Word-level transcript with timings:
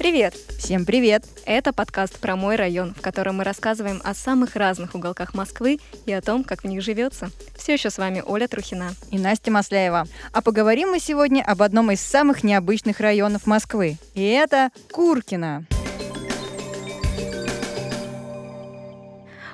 Привет! 0.00 0.34
Всем 0.58 0.86
привет! 0.86 1.24
Это 1.44 1.74
подкаст 1.74 2.18
про 2.20 2.34
мой 2.34 2.56
район, 2.56 2.94
в 2.94 3.02
котором 3.02 3.36
мы 3.36 3.44
рассказываем 3.44 4.00
о 4.02 4.14
самых 4.14 4.56
разных 4.56 4.94
уголках 4.94 5.34
Москвы 5.34 5.78
и 6.06 6.12
о 6.14 6.22
том, 6.22 6.42
как 6.42 6.62
в 6.62 6.66
них 6.66 6.80
живется. 6.80 7.30
Все 7.54 7.74
еще 7.74 7.90
с 7.90 7.98
вами 7.98 8.22
Оля 8.26 8.48
Трухина. 8.48 8.94
И 9.10 9.18
Настя 9.18 9.50
Масляева. 9.50 10.06
А 10.32 10.40
поговорим 10.40 10.92
мы 10.92 11.00
сегодня 11.00 11.42
об 11.42 11.60
одном 11.60 11.90
из 11.90 12.00
самых 12.00 12.42
необычных 12.42 12.98
районов 12.98 13.46
Москвы. 13.46 13.98
И 14.14 14.24
это 14.24 14.70
Куркино. 14.90 15.66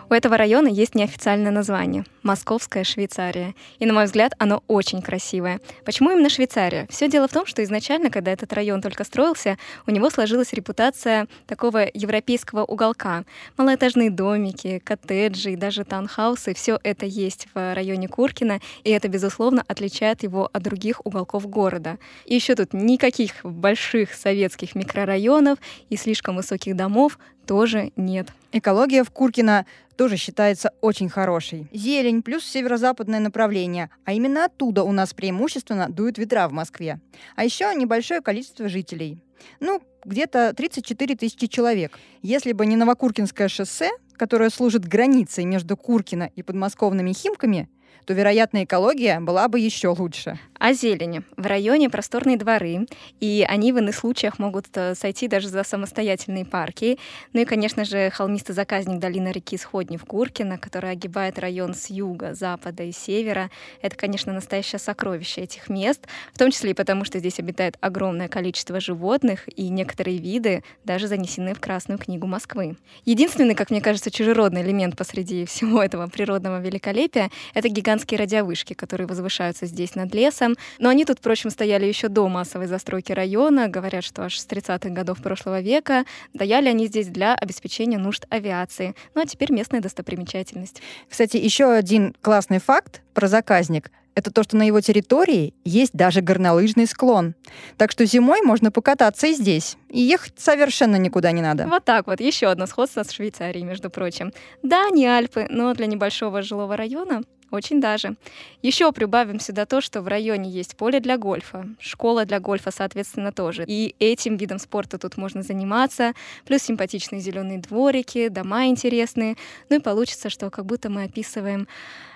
У 0.08 0.14
этого 0.14 0.36
района 0.36 0.68
есть 0.68 0.94
неофициальное 0.94 1.50
название– 1.50 2.04
Московская 2.22 2.84
Швейцария. 2.84 3.54
И, 3.80 3.86
на 3.86 3.92
мой 3.92 4.04
взгляд, 4.04 4.34
оно 4.38 4.62
очень 4.68 5.02
красивое. 5.02 5.60
Почему 5.84 6.12
именно 6.12 6.28
Швейцария? 6.28 6.86
Все 6.88 7.08
дело 7.08 7.26
в 7.26 7.32
том, 7.32 7.44
что 7.44 7.62
изначально, 7.64 8.10
когда 8.10 8.30
этот 8.30 8.52
район 8.52 8.80
только 8.80 9.02
строился, 9.02 9.58
у 9.84 9.90
него 9.90 10.08
сложилась 10.10 10.52
репутация 10.52 11.26
такого 11.46 11.88
европейского 11.92 12.64
уголка. 12.64 13.24
Малоэтажные 13.56 14.10
домики, 14.10 14.80
коттеджи 14.84 15.52
и 15.52 15.56
даже 15.56 15.84
таунхаусы– 15.84 16.54
все 16.56 16.78
это 16.84 17.04
есть 17.04 17.48
в 17.52 17.74
районе 17.74 18.06
Куркина, 18.06 18.60
и 18.84 18.90
это, 18.90 19.08
безусловно, 19.08 19.64
отличает 19.66 20.22
его 20.22 20.48
от 20.52 20.62
других 20.62 21.04
уголков 21.04 21.48
города. 21.48 21.98
И 22.26 22.34
еще 22.36 22.54
тут 22.54 22.72
никаких 22.72 23.44
больших 23.44 24.14
советских 24.14 24.76
микрорайонов 24.76 25.58
и 25.90 25.96
слишком 25.96 26.36
высоких 26.36 26.76
домов 26.76 27.18
тоже 27.46 27.92
нет. 27.96 28.28
Экология 28.52 29.04
в 29.04 29.10
Куркино 29.10 29.66
тоже 29.96 30.16
считается 30.16 30.72
очень 30.80 31.08
хорошей. 31.08 31.68
Зелень 31.72 32.22
плюс 32.22 32.44
северо-западное 32.44 33.20
направление, 33.20 33.90
а 34.04 34.12
именно 34.12 34.44
оттуда 34.44 34.82
у 34.82 34.92
нас 34.92 35.14
преимущественно 35.14 35.88
дуют 35.88 36.18
ветра 36.18 36.48
в 36.48 36.52
Москве. 36.52 37.00
А 37.34 37.44
еще 37.44 37.72
небольшое 37.74 38.20
количество 38.20 38.68
жителей. 38.68 39.22
Ну, 39.60 39.82
где-то 40.04 40.52
34 40.54 41.16
тысячи 41.16 41.46
человек. 41.46 41.98
Если 42.22 42.52
бы 42.52 42.66
не 42.66 42.76
Новокуркинское 42.76 43.48
шоссе, 43.48 43.90
которое 44.16 44.50
служит 44.50 44.86
границей 44.86 45.44
между 45.44 45.76
Куркино 45.76 46.30
и 46.34 46.42
подмосковными 46.42 47.12
Химками, 47.12 47.68
то, 48.06 48.14
вероятно, 48.14 48.64
экология 48.64 49.18
была 49.20 49.48
бы 49.48 49.58
еще 49.58 49.88
лучше. 49.88 50.38
О 50.58 50.72
зелени. 50.72 51.22
В 51.36 51.44
районе 51.46 51.90
просторные 51.90 52.38
дворы, 52.38 52.86
и 53.20 53.44
они 53.46 53.72
в 53.72 53.78
иных 53.78 53.94
случаях 53.94 54.38
могут 54.38 54.66
э, 54.74 54.94
сойти 54.94 55.28
даже 55.28 55.48
за 55.48 55.62
самостоятельные 55.64 56.46
парки. 56.46 56.98
Ну 57.34 57.42
и, 57.42 57.44
конечно 57.44 57.84
же, 57.84 58.08
холмистый 58.10 58.54
заказник 58.54 58.98
долины 58.98 59.28
реки 59.28 59.58
Сходни 59.58 59.98
в 59.98 60.06
Куркино, 60.06 60.56
которая 60.56 60.92
огибает 60.92 61.38
район 61.38 61.74
с 61.74 61.90
юга, 61.90 62.34
запада 62.34 62.84
и 62.84 62.92
севера. 62.92 63.50
Это, 63.82 63.96
конечно, 63.96 64.32
настоящее 64.32 64.78
сокровище 64.78 65.42
этих 65.42 65.68
мест, 65.68 66.06
в 66.32 66.38
том 66.38 66.50
числе 66.50 66.70
и 66.70 66.74
потому, 66.74 67.04
что 67.04 67.18
здесь 67.18 67.38
обитает 67.38 67.76
огромное 67.82 68.28
количество 68.28 68.80
животных, 68.80 69.46
и 69.56 69.68
некоторые 69.68 70.16
виды 70.16 70.64
даже 70.84 71.06
занесены 71.06 71.52
в 71.52 71.60
Красную 71.60 71.98
книгу 71.98 72.26
Москвы. 72.26 72.76
Единственный, 73.04 73.54
как 73.54 73.70
мне 73.70 73.82
кажется, 73.82 74.10
чужеродный 74.10 74.62
элемент 74.62 74.96
посреди 74.96 75.44
всего 75.44 75.82
этого 75.82 76.06
природного 76.06 76.60
великолепия— 76.60 77.30
это 77.54 77.68
гигантские 77.68 78.18
радиовышки, 78.18 78.72
которые 78.72 79.06
возвышаются 79.06 79.66
здесь 79.66 79.94
над 79.94 80.14
лесом. 80.14 80.45
Но 80.78 80.88
они 80.88 81.04
тут, 81.04 81.18
впрочем, 81.18 81.50
стояли 81.50 81.86
еще 81.86 82.08
до 82.08 82.28
массовой 82.28 82.66
застройки 82.66 83.12
района. 83.12 83.68
Говорят, 83.68 84.04
что 84.04 84.22
аж 84.22 84.38
с 84.38 84.46
30-х 84.46 84.90
годов 84.90 85.22
прошлого 85.22 85.60
века. 85.60 86.04
Даяли 86.32 86.68
они 86.68 86.86
здесь 86.86 87.08
для 87.08 87.34
обеспечения 87.34 87.98
нужд 87.98 88.26
авиации. 88.30 88.94
Ну 89.14 89.22
а 89.22 89.26
теперь 89.26 89.52
местная 89.52 89.80
достопримечательность. 89.80 90.82
Кстати, 91.08 91.36
еще 91.36 91.70
один 91.70 92.14
классный 92.20 92.58
факт 92.58 93.02
про 93.14 93.28
заказник 93.28 93.90
это 94.16 94.30
то, 94.30 94.42
что 94.42 94.56
на 94.56 94.62
его 94.66 94.80
территории 94.80 95.54
есть 95.64 95.92
даже 95.92 96.22
горнолыжный 96.22 96.86
склон. 96.86 97.34
Так 97.76 97.92
что 97.92 98.06
зимой 98.06 98.40
можно 98.40 98.72
покататься 98.72 99.26
и 99.26 99.34
здесь. 99.34 99.76
И 99.90 100.00
ехать 100.00 100.32
совершенно 100.38 100.96
никуда 100.96 101.32
не 101.32 101.42
надо. 101.42 101.66
Вот 101.66 101.84
так 101.84 102.06
вот. 102.06 102.20
Еще 102.20 102.46
одно 102.46 102.66
сходство 102.66 103.02
с 103.02 103.10
Швейцарией, 103.12 103.64
между 103.64 103.90
прочим. 103.90 104.32
Да, 104.62 104.88
не 104.88 105.06
Альпы, 105.06 105.46
но 105.50 105.74
для 105.74 105.86
небольшого 105.86 106.40
жилого 106.40 106.76
района 106.78 107.22
очень 107.50 107.80
даже. 107.80 108.16
Еще 108.62 108.90
прибавим 108.92 109.40
сюда 109.40 109.66
то, 109.66 109.80
что 109.80 110.02
в 110.02 110.08
районе 110.08 110.50
есть 110.50 110.76
поле 110.76 111.00
для 111.00 111.16
гольфа, 111.18 111.66
школа 111.78 112.24
для 112.24 112.40
гольфа, 112.40 112.70
соответственно, 112.70 113.32
тоже. 113.32 113.64
И 113.66 113.94
этим 113.98 114.36
видом 114.36 114.58
спорта 114.58 114.98
тут 114.98 115.16
можно 115.16 115.42
заниматься, 115.42 116.12
плюс 116.44 116.62
симпатичные 116.62 117.20
зеленые 117.20 117.58
дворики, 117.58 118.28
дома 118.28 118.66
интересные. 118.66 119.36
Ну 119.68 119.76
и 119.76 119.80
получится, 119.80 120.30
что 120.30 120.50
как 120.50 120.66
будто 120.66 120.90
мы 120.90 121.04
описываем 121.04 121.68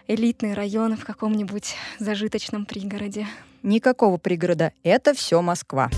элитный 0.08 0.54
район 0.54 0.96
в 0.96 1.04
каком-нибудь 1.04 1.76
зажиточном 1.98 2.66
пригороде. 2.66 3.26
Никакого 3.62 4.16
пригорода. 4.16 4.72
Это 4.82 5.14
все 5.14 5.40
Москва. 5.42 5.90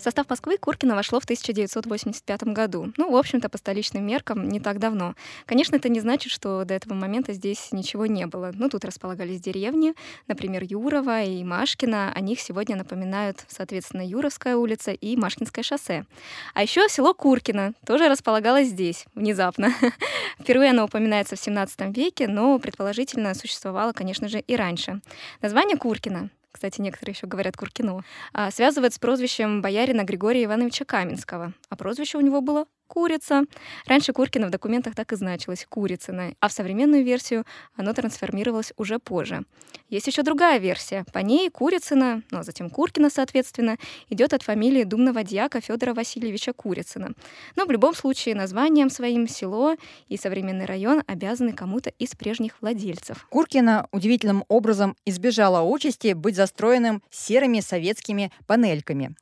В 0.00 0.02
состав 0.02 0.30
Москвы 0.30 0.56
Куркино 0.56 0.94
вошло 0.94 1.20
в 1.20 1.24
1985 1.24 2.44
году. 2.44 2.90
Ну, 2.96 3.10
в 3.10 3.16
общем-то, 3.16 3.50
по 3.50 3.58
столичным 3.58 4.06
меркам 4.06 4.48
не 4.48 4.58
так 4.58 4.78
давно. 4.78 5.14
Конечно, 5.44 5.76
это 5.76 5.90
не 5.90 6.00
значит, 6.00 6.32
что 6.32 6.64
до 6.64 6.72
этого 6.72 6.94
момента 6.94 7.34
здесь 7.34 7.68
ничего 7.70 8.06
не 8.06 8.24
было. 8.24 8.50
Ну, 8.54 8.70
тут 8.70 8.86
располагались 8.86 9.42
деревни, 9.42 9.92
например, 10.26 10.64
Юрова 10.64 11.22
и 11.22 11.44
Машкина. 11.44 12.14
О 12.14 12.20
них 12.20 12.40
сегодня 12.40 12.76
напоминают, 12.76 13.44
соответственно, 13.48 14.00
Юровская 14.00 14.56
улица 14.56 14.92
и 14.92 15.16
Машкинское 15.16 15.62
шоссе. 15.62 16.06
А 16.54 16.62
еще 16.62 16.88
село 16.88 17.12
Куркино 17.12 17.74
тоже 17.84 18.08
располагалось 18.08 18.68
здесь, 18.68 19.04
внезапно. 19.14 19.74
Впервые 20.40 20.70
оно 20.70 20.84
упоминается 20.84 21.36
в 21.36 21.40
17 21.40 21.94
веке, 21.94 22.26
но 22.26 22.58
предположительно 22.58 23.34
существовало, 23.34 23.92
конечно 23.92 24.28
же, 24.28 24.40
и 24.40 24.56
раньше. 24.56 25.02
Название 25.42 25.76
Куркино 25.76 26.30
кстати, 26.50 26.80
некоторые 26.80 27.14
еще 27.14 27.26
говорят 27.26 27.56
Куркино, 27.56 28.02
а, 28.32 28.50
связывает 28.50 28.94
с 28.94 28.98
прозвищем 28.98 29.62
боярина 29.62 30.04
Григория 30.04 30.44
Ивановича 30.44 30.84
Каменского. 30.84 31.52
А 31.68 31.76
прозвище 31.76 32.18
у 32.18 32.20
него 32.20 32.40
было 32.40 32.66
курица. 32.90 33.44
Раньше 33.86 34.12
Куркина 34.12 34.48
в 34.48 34.50
документах 34.50 34.96
так 34.96 35.12
и 35.12 35.16
значилось 35.16 35.64
Курицына, 35.68 36.34
а 36.40 36.48
в 36.48 36.52
современную 36.52 37.04
версию 37.04 37.44
оно 37.76 37.92
трансформировалось 37.92 38.72
уже 38.76 38.98
позже. 38.98 39.44
Есть 39.88 40.08
еще 40.08 40.22
другая 40.22 40.58
версия. 40.58 41.04
По 41.12 41.20
ней 41.20 41.50
Курицына, 41.50 42.22
ну 42.32 42.38
а 42.38 42.42
затем 42.42 42.68
Куркина, 42.68 43.08
соответственно, 43.08 43.76
идет 44.08 44.32
от 44.32 44.42
фамилии 44.42 44.82
думного 44.82 45.22
дьяка 45.22 45.60
Федора 45.60 45.94
Васильевича 45.94 46.52
Курицына. 46.52 47.12
Но 47.54 47.64
в 47.64 47.70
любом 47.70 47.94
случае 47.94 48.34
названием 48.34 48.90
своим 48.90 49.28
село 49.28 49.76
и 50.08 50.16
современный 50.16 50.64
район 50.64 51.02
обязаны 51.06 51.52
кому-то 51.52 51.90
из 51.90 52.16
прежних 52.16 52.60
владельцев. 52.60 53.26
Куркина 53.30 53.86
удивительным 53.92 54.44
образом 54.48 54.96
избежала 55.04 55.62
участи 55.62 56.12
быть 56.14 56.34
застроенным 56.34 57.02
серыми 57.10 57.60
советскими 57.60 58.32
панельками. 58.48 59.14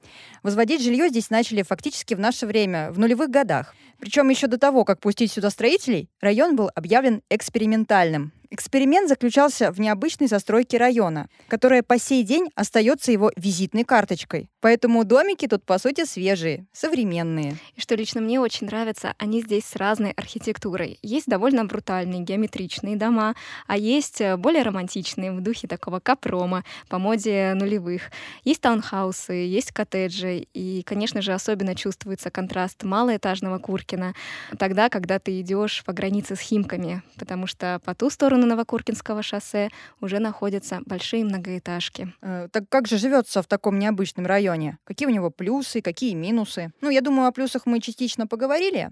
Возводить 0.43 0.83
жилье 0.83 1.11
здесь 1.11 1.29
начали 1.29 1.63
фактически 1.63 2.15
в 2.15 2.21
наше 2.21 2.47
время, 2.47 2.91
в 2.93 2.99
нулевых 2.99 3.29
годах 3.29 3.58
городах. 3.59 3.75
Причем 4.01 4.29
еще 4.29 4.47
до 4.47 4.59
того, 4.59 4.85
как 4.85 5.01
пустить 5.01 5.33
сюда 5.33 5.51
строителей, 5.51 6.09
район 6.21 6.55
был 6.55 6.71
объявлен 6.75 7.23
экспериментальным. 7.31 8.33
Эксперимент 8.51 9.09
заключался 9.09 9.73
в 9.73 9.81
необычной 9.81 10.29
застройке 10.29 10.79
района, 10.79 11.29
которая 11.49 11.83
по 11.83 11.99
сей 11.99 12.23
день 12.23 12.49
остается 12.55 13.13
его 13.13 13.31
визитной 13.37 13.85
карточкой. 13.85 14.49
Поэтому 14.61 15.05
домики 15.05 15.47
тут, 15.47 15.65
по 15.65 15.79
сути, 15.79 16.05
свежие, 16.05 16.67
современные. 16.73 17.57
И 17.77 17.81
что 17.81 17.95
лично 17.95 18.21
мне 18.21 18.41
очень 18.41 18.67
нравится, 18.67 19.15
они 19.19 19.41
здесь 19.41 19.65
с 19.65 19.77
разной 19.77 20.11
архитектурой. 20.13 20.99
Есть 21.03 21.29
довольно 21.29 21.65
брутальные 21.65 22.23
геометричные 22.23 22.97
дома, 22.97 23.37
а 23.69 23.77
есть 23.77 24.21
э, 24.21 24.37
более 24.37 24.65
романтичные 24.65 25.31
в 25.31 25.41
духе 25.41 25.69
такого 25.69 26.01
капрома 26.01 26.65
по 26.89 26.99
моде 26.99 27.53
нулевых. 27.55 28.11
Есть 28.43 28.61
таунхаусы, 28.61 29.33
есть 29.33 29.71
коттеджи, 29.71 30.47
и, 30.55 30.83
конечно 30.83 31.23
же, 31.23 31.33
особенно 31.33 31.77
чувствуется 31.77 32.31
контраст 32.31 32.83
малоэтажного 32.83 33.59
Куркина 33.59 34.15
тогда, 34.59 34.89
когда 34.89 35.21
ты 35.21 35.41
идешь 35.41 35.85
по 35.85 35.93
границе 35.93 36.35
с 36.35 36.41
Химками, 36.41 37.03
потому 37.17 37.47
что 37.47 37.81
по 37.85 37.95
ту 37.95 38.11
сторону 38.11 38.47
Новокуркинского 38.47 39.23
шоссе 39.23 39.71
уже 40.01 40.19
находятся 40.19 40.81
большие 40.85 41.25
многоэтажки. 41.25 42.13
Э, 42.23 42.49
так 42.51 42.65
как 42.69 42.89
же 42.89 42.99
живется 42.99 43.41
в 43.41 43.47
таком 43.47 43.79
необычном 43.79 44.27
районе? 44.27 44.48
Районе. 44.49 44.79
Какие 44.85 45.07
у 45.09 45.13
него 45.13 45.31
плюсы, 45.31 45.81
какие 45.81 46.15
минусы. 46.15 46.73
Ну, 46.81 46.91
я 46.91 47.01
думаю, 47.01 47.29
о 47.29 47.33
плюсах 47.33 47.67
мы 47.67 47.81
частично 47.81 48.27
поговорили. 48.27 48.91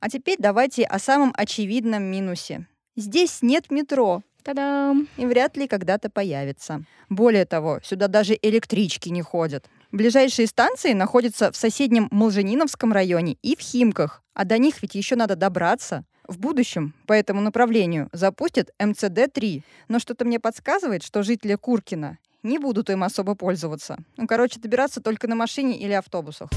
А 0.00 0.08
теперь 0.08 0.36
давайте 0.38 0.84
о 0.84 0.98
самом 0.98 1.32
очевидном 1.36 2.02
минусе. 2.02 2.66
Здесь 2.96 3.42
нет 3.42 3.70
метро. 3.70 4.22
Та-дам! 4.42 5.08
И 5.16 5.26
вряд 5.26 5.56
ли 5.56 5.66
когда-то 5.66 6.10
появится. 6.10 6.82
Более 7.08 7.44
того, 7.44 7.80
сюда 7.82 8.08
даже 8.08 8.38
электрички 8.40 9.08
не 9.08 9.22
ходят. 9.22 9.66
Ближайшие 9.92 10.46
станции 10.46 10.92
находятся 10.92 11.50
в 11.50 11.56
соседнем 11.56 12.08
Молжениновском 12.10 12.92
районе 12.92 13.36
и 13.42 13.56
в 13.56 13.60
Химках, 13.60 14.22
а 14.34 14.44
до 14.44 14.58
них 14.58 14.82
ведь 14.82 14.94
еще 14.94 15.16
надо 15.16 15.36
добраться. 15.36 16.04
В 16.26 16.38
будущем 16.38 16.94
по 17.06 17.14
этому 17.14 17.40
направлению 17.40 18.08
запустят 18.12 18.70
МЦД-3, 18.78 19.62
но 19.88 19.98
что-то 19.98 20.26
мне 20.26 20.38
подсказывает, 20.38 21.02
что 21.02 21.22
жители 21.22 21.54
Куркина 21.54 22.18
не 22.48 22.58
будут 22.58 22.90
им 22.90 23.04
особо 23.04 23.34
пользоваться. 23.34 23.98
Ну, 24.16 24.26
короче, 24.26 24.58
добираться 24.58 25.00
только 25.00 25.28
на 25.28 25.34
машине 25.34 25.78
или 25.78 25.92
автобусах. 25.92 26.48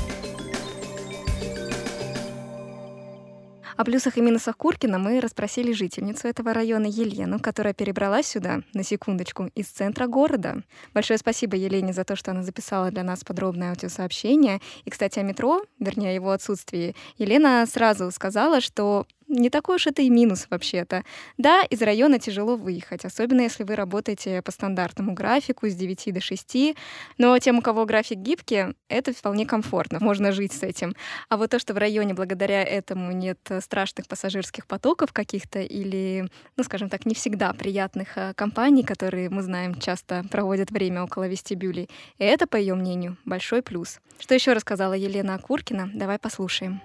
О 3.77 3.83
плюсах 3.83 4.17
и 4.17 4.21
минусах 4.21 4.57
Куркина 4.57 4.99
мы 4.99 5.19
расспросили 5.19 5.71
жительницу 5.71 6.27
этого 6.27 6.53
района 6.53 6.85
Елену, 6.85 7.39
которая 7.39 7.73
перебралась 7.73 8.27
сюда, 8.27 8.61
на 8.75 8.83
секундочку, 8.83 9.49
из 9.55 9.67
центра 9.69 10.05
города. 10.05 10.61
Большое 10.93 11.17
спасибо 11.17 11.55
Елене 11.55 11.91
за 11.91 12.03
то, 12.03 12.15
что 12.15 12.29
она 12.29 12.43
записала 12.43 12.91
для 12.91 13.03
нас 13.03 13.23
подробное 13.23 13.71
аудиосообщение. 13.71 14.59
И, 14.85 14.91
кстати, 14.91 15.17
о 15.17 15.23
метро, 15.23 15.63
вернее, 15.79 16.11
о 16.11 16.13
его 16.13 16.29
отсутствии, 16.29 16.95
Елена 17.17 17.65
сразу 17.65 18.11
сказала, 18.11 18.61
что 18.61 19.07
не 19.31 19.49
такой 19.49 19.77
уж 19.77 19.87
это 19.87 20.01
и 20.01 20.09
минус 20.09 20.47
вообще-то. 20.49 21.03
Да, 21.37 21.61
из 21.63 21.81
района 21.81 22.19
тяжело 22.19 22.55
выехать, 22.55 23.05
особенно 23.05 23.41
если 23.41 23.63
вы 23.63 23.75
работаете 23.75 24.41
по 24.41 24.51
стандартному 24.51 25.13
графику 25.13 25.67
с 25.67 25.73
9 25.73 26.13
до 26.13 26.21
6, 26.21 26.75
но 27.17 27.37
тем, 27.39 27.59
у 27.59 27.61
кого 27.61 27.85
график 27.85 28.19
гибкий, 28.19 28.75
это 28.89 29.13
вполне 29.13 29.45
комфортно, 29.45 29.99
можно 30.01 30.31
жить 30.31 30.53
с 30.53 30.63
этим. 30.63 30.95
А 31.29 31.37
вот 31.37 31.49
то, 31.49 31.59
что 31.59 31.73
в 31.73 31.77
районе 31.77 32.13
благодаря 32.13 32.63
этому 32.63 33.11
нет 33.11 33.39
страшных 33.61 34.07
пассажирских 34.07 34.67
потоков 34.67 35.13
каких-то 35.13 35.59
или, 35.59 36.27
ну, 36.57 36.63
скажем 36.63 36.89
так, 36.89 37.05
не 37.05 37.15
всегда 37.15 37.53
приятных 37.53 38.17
э, 38.17 38.33
компаний, 38.35 38.83
которые, 38.83 39.29
мы 39.29 39.41
знаем, 39.41 39.75
часто 39.75 40.23
проводят 40.29 40.71
время 40.71 41.03
около 41.03 41.27
вестибюлей, 41.27 41.89
это, 42.17 42.47
по 42.47 42.57
ее 42.57 42.75
мнению, 42.75 43.17
большой 43.25 43.61
плюс. 43.61 43.99
Что 44.19 44.35
еще 44.35 44.53
рассказала 44.53 44.93
Елена 44.93 45.37
Куркина? 45.39 45.89
Давай 45.93 46.19
послушаем. 46.19 46.81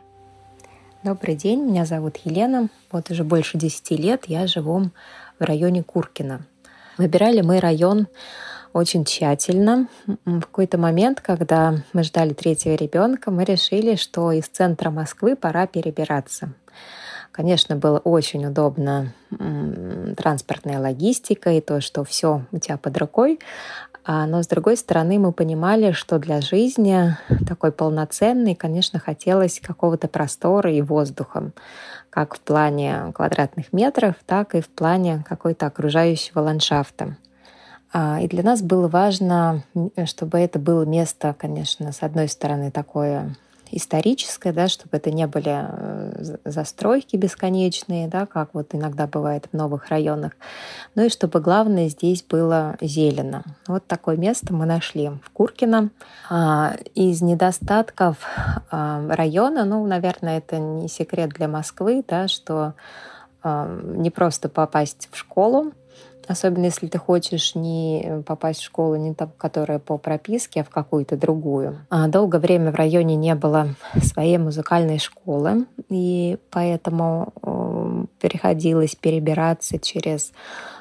Добрый 1.06 1.36
день, 1.36 1.60
меня 1.60 1.84
зовут 1.84 2.16
Елена. 2.24 2.68
Вот 2.90 3.12
уже 3.12 3.22
больше 3.22 3.58
10 3.58 3.92
лет 3.92 4.24
я 4.26 4.48
живу 4.48 4.90
в 5.38 5.44
районе 5.44 5.84
Куркина. 5.84 6.40
Выбирали 6.98 7.42
мы 7.42 7.60
район 7.60 8.08
очень 8.72 9.04
тщательно. 9.04 9.86
В 10.24 10.40
какой-то 10.40 10.78
момент, 10.78 11.20
когда 11.20 11.76
мы 11.92 12.02
ждали 12.02 12.32
третьего 12.34 12.74
ребенка, 12.74 13.30
мы 13.30 13.44
решили, 13.44 13.94
что 13.94 14.32
из 14.32 14.48
центра 14.48 14.90
Москвы 14.90 15.36
пора 15.36 15.68
перебираться. 15.68 16.50
Конечно, 17.30 17.76
было 17.76 17.98
очень 17.98 18.44
удобно 18.44 19.12
транспортная 20.16 20.80
логистика 20.80 21.50
и 21.50 21.60
то, 21.60 21.80
что 21.80 22.02
все 22.02 22.42
у 22.50 22.58
тебя 22.58 22.78
под 22.78 22.98
рукой. 22.98 23.38
А, 24.08 24.24
но, 24.26 24.40
с 24.40 24.46
другой 24.46 24.76
стороны, 24.76 25.18
мы 25.18 25.32
понимали, 25.32 25.90
что 25.90 26.20
для 26.20 26.40
жизни 26.40 27.16
такой 27.46 27.72
полноценной, 27.72 28.54
конечно, 28.54 29.00
хотелось 29.00 29.58
какого-то 29.58 30.06
простора 30.06 30.72
и 30.72 30.80
воздуха, 30.80 31.50
как 32.08 32.36
в 32.36 32.40
плане 32.40 33.12
квадратных 33.14 33.72
метров, 33.72 34.14
так 34.24 34.54
и 34.54 34.60
в 34.60 34.68
плане 34.68 35.24
какой-то 35.28 35.66
окружающего 35.66 36.38
ландшафта. 36.38 37.16
А, 37.92 38.20
и 38.20 38.28
для 38.28 38.44
нас 38.44 38.62
было 38.62 38.86
важно, 38.86 39.64
чтобы 40.04 40.38
это 40.38 40.60
было 40.60 40.84
место, 40.84 41.34
конечно, 41.36 41.90
с 41.90 42.04
одной 42.04 42.28
стороны, 42.28 42.70
такое 42.70 43.34
историческое, 43.70 44.52
да, 44.52 44.68
чтобы 44.68 44.96
это 44.96 45.10
не 45.10 45.26
были 45.26 45.52
э, 45.52 46.36
застройки 46.44 47.16
бесконечные, 47.16 48.08
да, 48.08 48.26
как 48.26 48.50
вот 48.52 48.74
иногда 48.74 49.06
бывает 49.06 49.48
в 49.50 49.56
новых 49.56 49.88
районах, 49.88 50.32
ну 50.94 51.04
и 51.04 51.08
чтобы 51.08 51.40
главное 51.40 51.88
здесь 51.88 52.22
было 52.22 52.76
зелено. 52.80 53.44
Вот 53.66 53.86
такое 53.86 54.16
место 54.16 54.52
мы 54.52 54.66
нашли 54.66 55.08
в 55.08 55.30
Куркино. 55.32 55.90
А, 56.28 56.76
из 56.94 57.22
недостатков 57.22 58.18
а, 58.70 59.06
района, 59.08 59.64
ну, 59.64 59.86
наверное, 59.86 60.38
это 60.38 60.58
не 60.58 60.88
секрет 60.88 61.30
для 61.30 61.48
Москвы, 61.48 62.04
да, 62.06 62.28
что 62.28 62.74
а, 63.42 63.68
не 63.82 64.10
просто 64.10 64.48
попасть 64.48 65.08
в 65.12 65.16
школу, 65.16 65.72
Особенно 66.28 66.64
если 66.64 66.88
ты 66.88 66.98
хочешь 66.98 67.54
не 67.54 68.22
попасть 68.26 68.60
в 68.60 68.64
школу, 68.64 68.96
не 68.96 69.14
та, 69.14 69.28
которая 69.38 69.78
по 69.78 69.96
прописке, 69.96 70.60
а 70.60 70.64
в 70.64 70.70
какую-то 70.70 71.16
другую. 71.16 71.78
А 71.88 72.08
долгое 72.08 72.38
время 72.38 72.72
в 72.72 72.74
районе 72.74 73.16
не 73.16 73.34
было 73.34 73.68
своей 74.02 74.38
музыкальной 74.38 74.98
школы, 74.98 75.66
и 75.88 76.38
поэтому 76.50 77.32
э, 77.42 78.04
приходилось 78.20 78.96
перебираться 78.96 79.78
через 79.78 80.32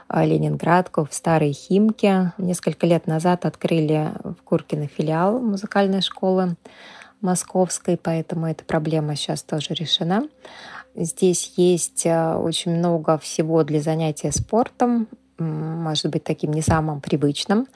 э, 0.09 0.25
Ленинградку 0.25 1.06
в 1.06 1.13
Старой 1.13 1.53
Химке. 1.53 2.33
Несколько 2.38 2.88
лет 2.88 3.06
назад 3.06 3.45
открыли 3.45 4.12
в 4.24 4.41
Куркино 4.44 4.88
филиал 4.88 5.39
музыкальной 5.39 6.01
школы 6.01 6.56
московской, 7.21 7.98
поэтому 7.98 8.48
эта 8.48 8.63
проблема 8.63 9.15
сейчас 9.15 9.44
тоже 9.44 9.74
решена. 9.74 10.27
Здесь 10.95 11.53
есть 11.57 12.06
э, 12.06 12.36
очень 12.36 12.75
много 12.77 13.18
всего 13.18 13.63
для 13.63 13.81
занятия 13.81 14.31
спортом 14.31 15.07
может 15.38 16.12
быть 16.12 16.24
таким 16.24 16.52
не 16.52 16.62
самым 16.62 17.02
привычным. 17.02 17.68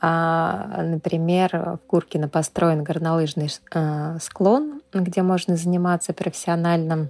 А, 0.00 0.82
например, 0.82 1.50
в 1.52 1.86
Куркино 1.86 2.28
построен 2.28 2.84
горнолыжный 2.84 3.50
э, 3.72 4.18
склон, 4.20 4.82
где 4.92 5.22
можно 5.22 5.56
заниматься 5.56 6.12
профессиональным 6.12 7.08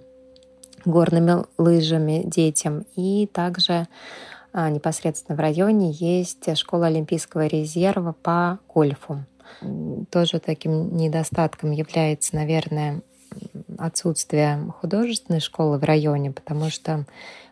горными 0.85 1.45
лыжами 1.59 2.23
детям. 2.25 2.85
И 2.95 3.29
также 3.33 3.89
а, 4.53 4.71
непосредственно 4.71 5.37
в 5.37 5.41
районе 5.41 5.91
есть 5.91 6.57
школа 6.57 6.87
Олимпийского 6.87 7.47
резерва 7.47 8.15
по 8.23 8.59
гольфу. 8.73 9.25
Тоже 10.11 10.39
таким 10.39 10.97
недостатком 10.97 11.73
является, 11.73 12.37
наверное, 12.37 13.03
отсутствие 13.79 14.73
художественной 14.81 15.41
школы 15.41 15.79
в 15.79 15.85
районе, 15.85 16.31
потому 16.31 16.71
что 16.71 17.05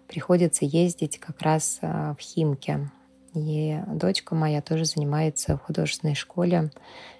приходится 0.09 0.65
ездить 0.65 1.19
как 1.19 1.41
раз 1.43 1.79
а, 1.83 2.15
в 2.15 2.21
Химке. 2.21 2.91
И 3.35 3.81
дочка 3.89 4.35
моя 4.35 4.63
тоже 4.63 4.85
занимается 4.85 5.57
в 5.57 5.63
художественной 5.63 6.15
школе 6.15 6.71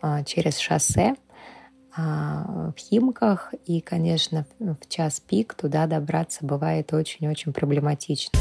а, 0.01 0.23
через 0.23 0.59
шоссе 0.59 1.15
а, 1.97 2.73
в 2.77 2.79
Химках. 2.79 3.53
И, 3.67 3.81
конечно, 3.81 4.47
в 4.59 4.89
час 4.89 5.21
пик 5.21 5.55
туда 5.55 5.87
добраться 5.87 6.45
бывает 6.45 6.93
очень-очень 6.93 7.53
проблематично. 7.53 8.39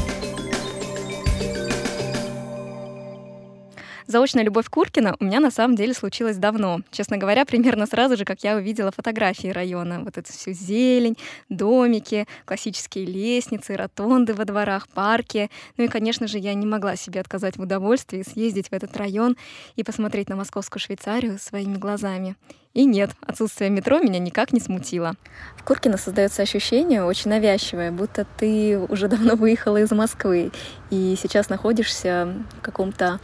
Заочная 4.14 4.44
любовь 4.44 4.70
Куркина 4.70 5.16
у 5.18 5.24
меня 5.24 5.40
на 5.40 5.50
самом 5.50 5.74
деле 5.74 5.92
случилась 5.92 6.36
давно. 6.36 6.82
Честно 6.92 7.16
говоря, 7.16 7.44
примерно 7.44 7.84
сразу 7.84 8.16
же, 8.16 8.24
как 8.24 8.44
я 8.44 8.54
увидела 8.54 8.92
фотографии 8.92 9.48
района. 9.48 10.02
Вот 10.04 10.16
эту 10.16 10.32
всю 10.32 10.52
зелень, 10.52 11.18
домики, 11.48 12.28
классические 12.44 13.06
лестницы, 13.06 13.74
ротонды 13.74 14.32
во 14.32 14.44
дворах, 14.44 14.86
парки. 14.86 15.50
Ну 15.76 15.82
и, 15.82 15.88
конечно 15.88 16.28
же, 16.28 16.38
я 16.38 16.54
не 16.54 16.64
могла 16.64 16.94
себе 16.94 17.18
отказать 17.18 17.56
в 17.56 17.62
удовольствии 17.62 18.22
съездить 18.22 18.68
в 18.68 18.72
этот 18.72 18.96
район 18.96 19.36
и 19.74 19.82
посмотреть 19.82 20.28
на 20.28 20.36
московскую 20.36 20.80
Швейцарию 20.80 21.40
своими 21.40 21.74
глазами. 21.74 22.36
И 22.72 22.84
нет, 22.84 23.10
отсутствие 23.20 23.70
метро 23.70 23.98
меня 23.98 24.20
никак 24.20 24.52
не 24.52 24.60
смутило. 24.60 25.14
В 25.56 25.64
Куркино 25.64 25.96
создается 25.96 26.42
ощущение 26.42 27.04
очень 27.04 27.30
навязчивое, 27.30 27.90
будто 27.90 28.26
ты 28.36 28.78
уже 28.78 29.08
давно 29.08 29.34
выехала 29.34 29.78
из 29.78 29.90
Москвы 29.90 30.52
и 30.90 31.16
сейчас 31.20 31.48
находишься 31.48 32.34
в 32.58 32.60
каком-то 32.62 33.20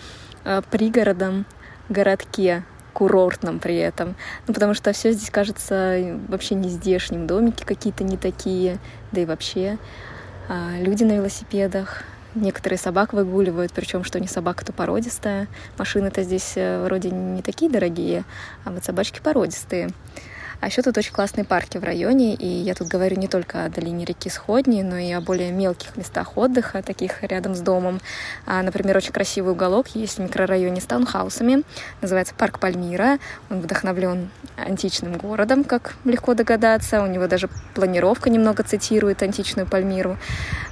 пригородом, 0.70 1.46
городке, 1.88 2.64
курортном 2.92 3.58
при 3.58 3.76
этом. 3.76 4.14
Ну, 4.46 4.54
потому 4.54 4.74
что 4.74 4.92
все 4.92 5.12
здесь 5.12 5.30
кажется 5.30 6.18
вообще 6.28 6.54
не 6.54 6.68
здешним. 6.68 7.26
Домики 7.26 7.64
какие-то 7.64 8.04
не 8.04 8.16
такие, 8.16 8.78
да 9.12 9.20
и 9.20 9.24
вообще 9.24 9.78
а, 10.48 10.72
люди 10.78 11.04
на 11.04 11.12
велосипедах. 11.12 12.02
Некоторые 12.34 12.78
собак 12.78 13.12
выгуливают, 13.12 13.72
причем 13.72 14.04
что 14.04 14.20
не 14.20 14.28
собака, 14.28 14.64
то 14.64 14.72
породистая. 14.72 15.48
Машины-то 15.78 16.22
здесь 16.22 16.52
э, 16.54 16.84
вроде 16.84 17.10
не 17.10 17.42
такие 17.42 17.68
дорогие, 17.68 18.24
а 18.64 18.70
вот 18.70 18.84
собачки 18.84 19.20
породистые. 19.20 19.90
А 20.60 20.66
еще 20.66 20.82
тут 20.82 20.98
очень 20.98 21.12
классные 21.12 21.44
парки 21.44 21.78
в 21.78 21.84
районе, 21.84 22.34
и 22.34 22.46
я 22.46 22.74
тут 22.74 22.88
говорю 22.88 23.16
не 23.16 23.28
только 23.28 23.64
о 23.64 23.68
долине 23.70 24.04
реки 24.04 24.28
Сходни, 24.28 24.82
но 24.82 24.98
и 24.98 25.10
о 25.12 25.20
более 25.22 25.52
мелких 25.52 25.96
местах 25.96 26.36
отдыха, 26.36 26.82
таких 26.82 27.22
рядом 27.22 27.54
с 27.54 27.60
домом. 27.60 28.00
А, 28.44 28.62
например, 28.62 28.96
очень 28.96 29.12
красивый 29.12 29.52
уголок 29.52 29.88
есть 29.94 30.18
в 30.18 30.20
микрорайоне 30.20 30.80
с 30.80 30.84
таунхаусами, 30.84 31.62
называется 32.02 32.34
Парк 32.34 32.58
Пальмира. 32.58 33.18
Он 33.48 33.60
вдохновлен 33.60 34.28
античным 34.56 35.16
городом, 35.16 35.64
как 35.64 35.94
легко 36.04 36.34
догадаться. 36.34 37.02
У 37.02 37.06
него 37.06 37.26
даже 37.26 37.48
планировка 37.74 38.28
немного 38.28 38.62
цитирует 38.62 39.22
античную 39.22 39.66
Пальмиру. 39.66 40.18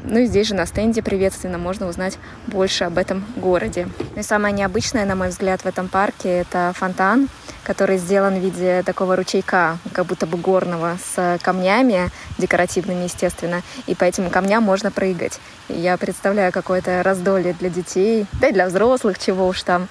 Ну 0.02 0.18
и 0.18 0.26
здесь 0.26 0.48
же 0.48 0.54
на 0.54 0.66
стенде 0.66 1.02
приветственно 1.02 1.56
можно 1.58 1.88
узнать 1.88 2.18
больше 2.46 2.84
об 2.84 2.98
этом 2.98 3.24
городе. 3.36 3.88
Ну 4.14 4.20
и 4.20 4.22
самое 4.22 4.54
необычное, 4.54 5.06
на 5.06 5.16
мой 5.16 5.28
взгляд, 5.28 5.62
в 5.62 5.66
этом 5.66 5.88
парке— 5.88 6.28
это 6.40 6.72
фонтан, 6.74 7.28
который 7.64 7.98
сделан 7.98 8.38
в 8.38 8.42
виде 8.42 8.82
такого 8.82 9.16
ручейка, 9.16 9.77
как 9.92 10.06
будто 10.06 10.26
бы 10.26 10.38
горного, 10.38 10.98
с 11.14 11.38
камнями 11.42 12.10
декоративными, 12.38 13.04
естественно. 13.04 13.62
И 13.86 13.94
по 13.94 14.04
этим 14.04 14.30
камням 14.30 14.62
можно 14.62 14.90
прыгать. 14.90 15.40
Я 15.68 15.96
представляю 15.96 16.52
какое-то 16.52 17.02
раздолье 17.02 17.54
для 17.54 17.68
детей, 17.70 18.26
да 18.40 18.48
и 18.48 18.52
для 18.52 18.66
взрослых, 18.66 19.18
чего 19.18 19.46
уж 19.46 19.62
там. 19.62 19.88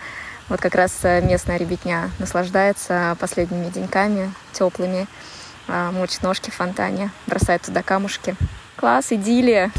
Вот 0.50 0.62
как 0.62 0.76
раз 0.76 1.04
местная 1.04 1.58
ребятня 1.58 2.10
наслаждается 2.20 3.18
последними 3.20 3.70
деньками 3.70 4.34
теплыми, 4.54 5.08
а, 5.68 5.92
мочит 5.92 6.24
ножки 6.24 6.50
в 6.50 6.56
фонтане, 6.56 7.12
бросает 7.28 7.64
туда 7.64 7.84
камушки. 7.84 8.36
Класс, 8.78 9.12
идиллия! 9.12 9.72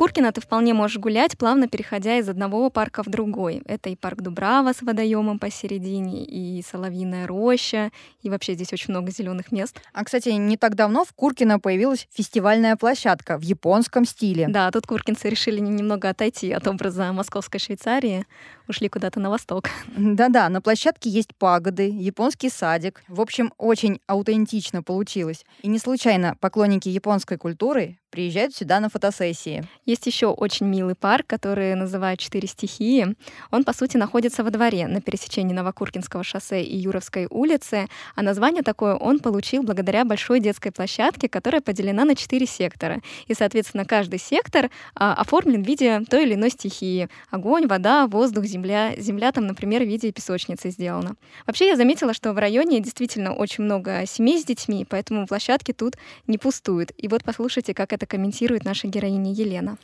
Куркино 0.00 0.32
ты 0.32 0.40
вполне 0.40 0.72
можешь 0.72 0.96
гулять, 0.96 1.36
плавно 1.36 1.68
переходя 1.68 2.16
из 2.16 2.26
одного 2.26 2.70
парка 2.70 3.02
в 3.02 3.10
другой. 3.10 3.60
Это 3.66 3.90
и 3.90 3.96
парк 3.96 4.22
Дубрава 4.22 4.72
с 4.72 4.80
водоемом 4.80 5.38
посередине, 5.38 6.24
и 6.24 6.62
Соловьиная 6.62 7.26
роща, 7.26 7.90
и 8.22 8.30
вообще 8.30 8.54
здесь 8.54 8.72
очень 8.72 8.92
много 8.94 9.10
зеленых 9.10 9.52
мест. 9.52 9.78
А, 9.92 10.02
кстати, 10.02 10.30
не 10.30 10.56
так 10.56 10.74
давно 10.74 11.04
в 11.04 11.12
Куркино 11.12 11.60
появилась 11.60 12.08
фестивальная 12.14 12.76
площадка 12.76 13.36
в 13.36 13.42
японском 13.42 14.06
стиле. 14.06 14.46
Да, 14.48 14.70
тут 14.70 14.86
куркинцы 14.86 15.28
решили 15.28 15.58
немного 15.60 16.08
отойти 16.08 16.50
от 16.50 16.66
образа 16.66 17.12
московской 17.12 17.60
Швейцарии, 17.60 18.24
ушли 18.70 18.88
куда-то 18.88 19.20
на 19.20 19.30
восток. 19.30 19.68
Да-да, 19.96 20.48
на 20.48 20.60
площадке 20.60 21.10
есть 21.10 21.34
пагоды, 21.36 21.88
японский 21.88 22.48
садик. 22.48 23.02
В 23.08 23.20
общем, 23.20 23.52
очень 23.58 24.00
аутентично 24.06 24.82
получилось. 24.82 25.44
И 25.62 25.68
не 25.68 25.78
случайно 25.78 26.36
поклонники 26.40 26.88
японской 26.88 27.36
культуры 27.36 27.98
приезжают 28.10 28.54
сюда 28.54 28.80
на 28.80 28.88
фотосессии. 28.88 29.64
Есть 29.86 30.06
еще 30.06 30.26
очень 30.26 30.66
милый 30.66 30.94
парк, 30.94 31.26
который 31.26 31.74
называют 31.74 32.20
«Четыре 32.20 32.48
стихии». 32.48 33.14
Он, 33.50 33.64
по 33.64 33.72
сути, 33.72 33.96
находится 33.96 34.44
во 34.44 34.50
дворе 34.50 34.86
на 34.86 35.00
пересечении 35.00 35.54
Новокуркинского 35.54 36.24
шоссе 36.24 36.62
и 36.62 36.76
Юровской 36.76 37.26
улицы, 37.30 37.88
а 38.16 38.22
название 38.22 38.62
такое 38.62 38.96
он 38.96 39.20
получил 39.20 39.62
благодаря 39.62 40.04
большой 40.04 40.40
детской 40.40 40.70
площадке, 40.72 41.28
которая 41.28 41.60
поделена 41.60 42.04
на 42.04 42.16
четыре 42.16 42.46
сектора. 42.46 43.00
И, 43.26 43.34
соответственно, 43.34 43.84
каждый 43.84 44.18
сектор 44.18 44.70
а, 44.94 45.14
оформлен 45.14 45.62
в 45.62 45.66
виде 45.66 46.00
той 46.08 46.24
или 46.24 46.34
иной 46.34 46.50
стихии. 46.50 47.08
Огонь, 47.30 47.66
вода, 47.66 48.06
воздух, 48.06 48.44
земля. 48.44 48.59
Земля 48.96 49.32
там, 49.32 49.46
например, 49.46 49.82
в 49.82 49.86
виде 49.86 50.12
песочницы 50.12 50.70
сделана. 50.70 51.14
Вообще, 51.46 51.68
я 51.68 51.76
заметила, 51.76 52.14
что 52.14 52.32
в 52.32 52.38
районе 52.38 52.80
действительно 52.80 53.34
очень 53.34 53.64
много 53.64 54.04
семей 54.06 54.38
с 54.38 54.44
детьми, 54.44 54.86
поэтому 54.88 55.26
площадки 55.26 55.72
тут 55.72 55.96
не 56.26 56.38
пустуют. 56.38 56.92
И 56.96 57.08
вот 57.08 57.24
послушайте, 57.24 57.74
как 57.74 57.92
это 57.92 58.06
комментирует 58.06 58.64
наша 58.64 58.88
героиня 58.88 59.32
Елена. 59.32 59.76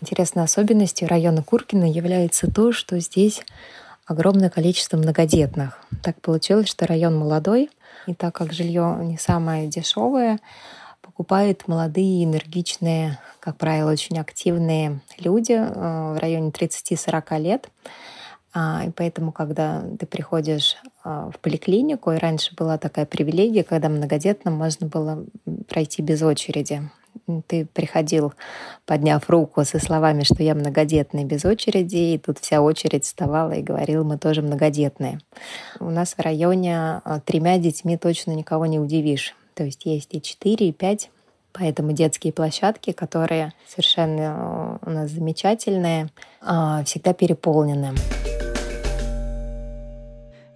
Интересной 0.00 0.44
особенностью 0.44 1.08
района 1.08 1.42
Куркина 1.42 1.90
является 1.90 2.50
то, 2.50 2.72
что 2.72 2.98
здесь 2.98 3.42
огромное 4.06 4.50
количество 4.50 4.96
многодетных. 4.96 5.78
Так 6.02 6.20
получилось, 6.20 6.68
что 6.68 6.86
район 6.86 7.16
молодой, 7.16 7.70
и 8.06 8.14
так 8.14 8.34
как 8.34 8.52
жилье 8.52 8.98
не 9.00 9.16
самое 9.16 9.68
дешевое, 9.68 10.40
покупают 11.22 11.68
молодые, 11.68 12.24
энергичные, 12.24 13.20
как 13.38 13.56
правило, 13.56 13.92
очень 13.92 14.18
активные 14.18 15.02
люди 15.18 15.52
э, 15.52 16.14
в 16.14 16.18
районе 16.18 16.50
30-40 16.50 17.38
лет. 17.38 17.68
А, 18.52 18.82
и 18.88 18.90
поэтому, 18.90 19.30
когда 19.30 19.84
ты 20.00 20.04
приходишь 20.04 20.76
а, 21.04 21.30
в 21.30 21.38
поликлинику, 21.38 22.10
и 22.10 22.18
раньше 22.18 22.56
была 22.56 22.76
такая 22.76 23.06
привилегия, 23.06 23.62
когда 23.62 23.88
многодетным 23.88 24.54
можно 24.54 24.88
было 24.88 25.24
пройти 25.68 26.02
без 26.02 26.22
очереди 26.22 26.82
ты 27.46 27.66
приходил, 27.66 28.32
подняв 28.84 29.28
руку 29.30 29.64
со 29.64 29.78
словами, 29.78 30.24
что 30.24 30.42
я 30.42 30.54
многодетный 30.54 31.24
без 31.24 31.44
очереди, 31.44 32.14
и 32.14 32.18
тут 32.18 32.38
вся 32.38 32.60
очередь 32.60 33.04
вставала 33.04 33.52
и 33.52 33.62
говорила, 33.62 34.02
мы 34.02 34.18
тоже 34.18 34.42
многодетные. 34.42 35.20
У 35.78 35.90
нас 35.90 36.14
в 36.14 36.20
районе 36.20 37.00
а, 37.04 37.20
тремя 37.20 37.58
детьми 37.58 37.96
точно 37.96 38.32
никого 38.32 38.66
не 38.66 38.80
удивишь. 38.80 39.36
То 39.54 39.64
есть 39.64 39.84
есть 39.84 40.14
и 40.14 40.22
четыре, 40.22 40.68
и 40.68 40.72
пять 40.72 41.10
Поэтому 41.52 41.92
детские 41.92 42.32
площадки, 42.32 42.92
которые 42.92 43.52
совершенно 43.68 44.34
а, 44.34 44.78
у 44.84 44.90
нас 44.90 45.10
замечательные, 45.10 46.08
а, 46.40 46.82
всегда 46.84 47.12
переполнены. 47.12 47.94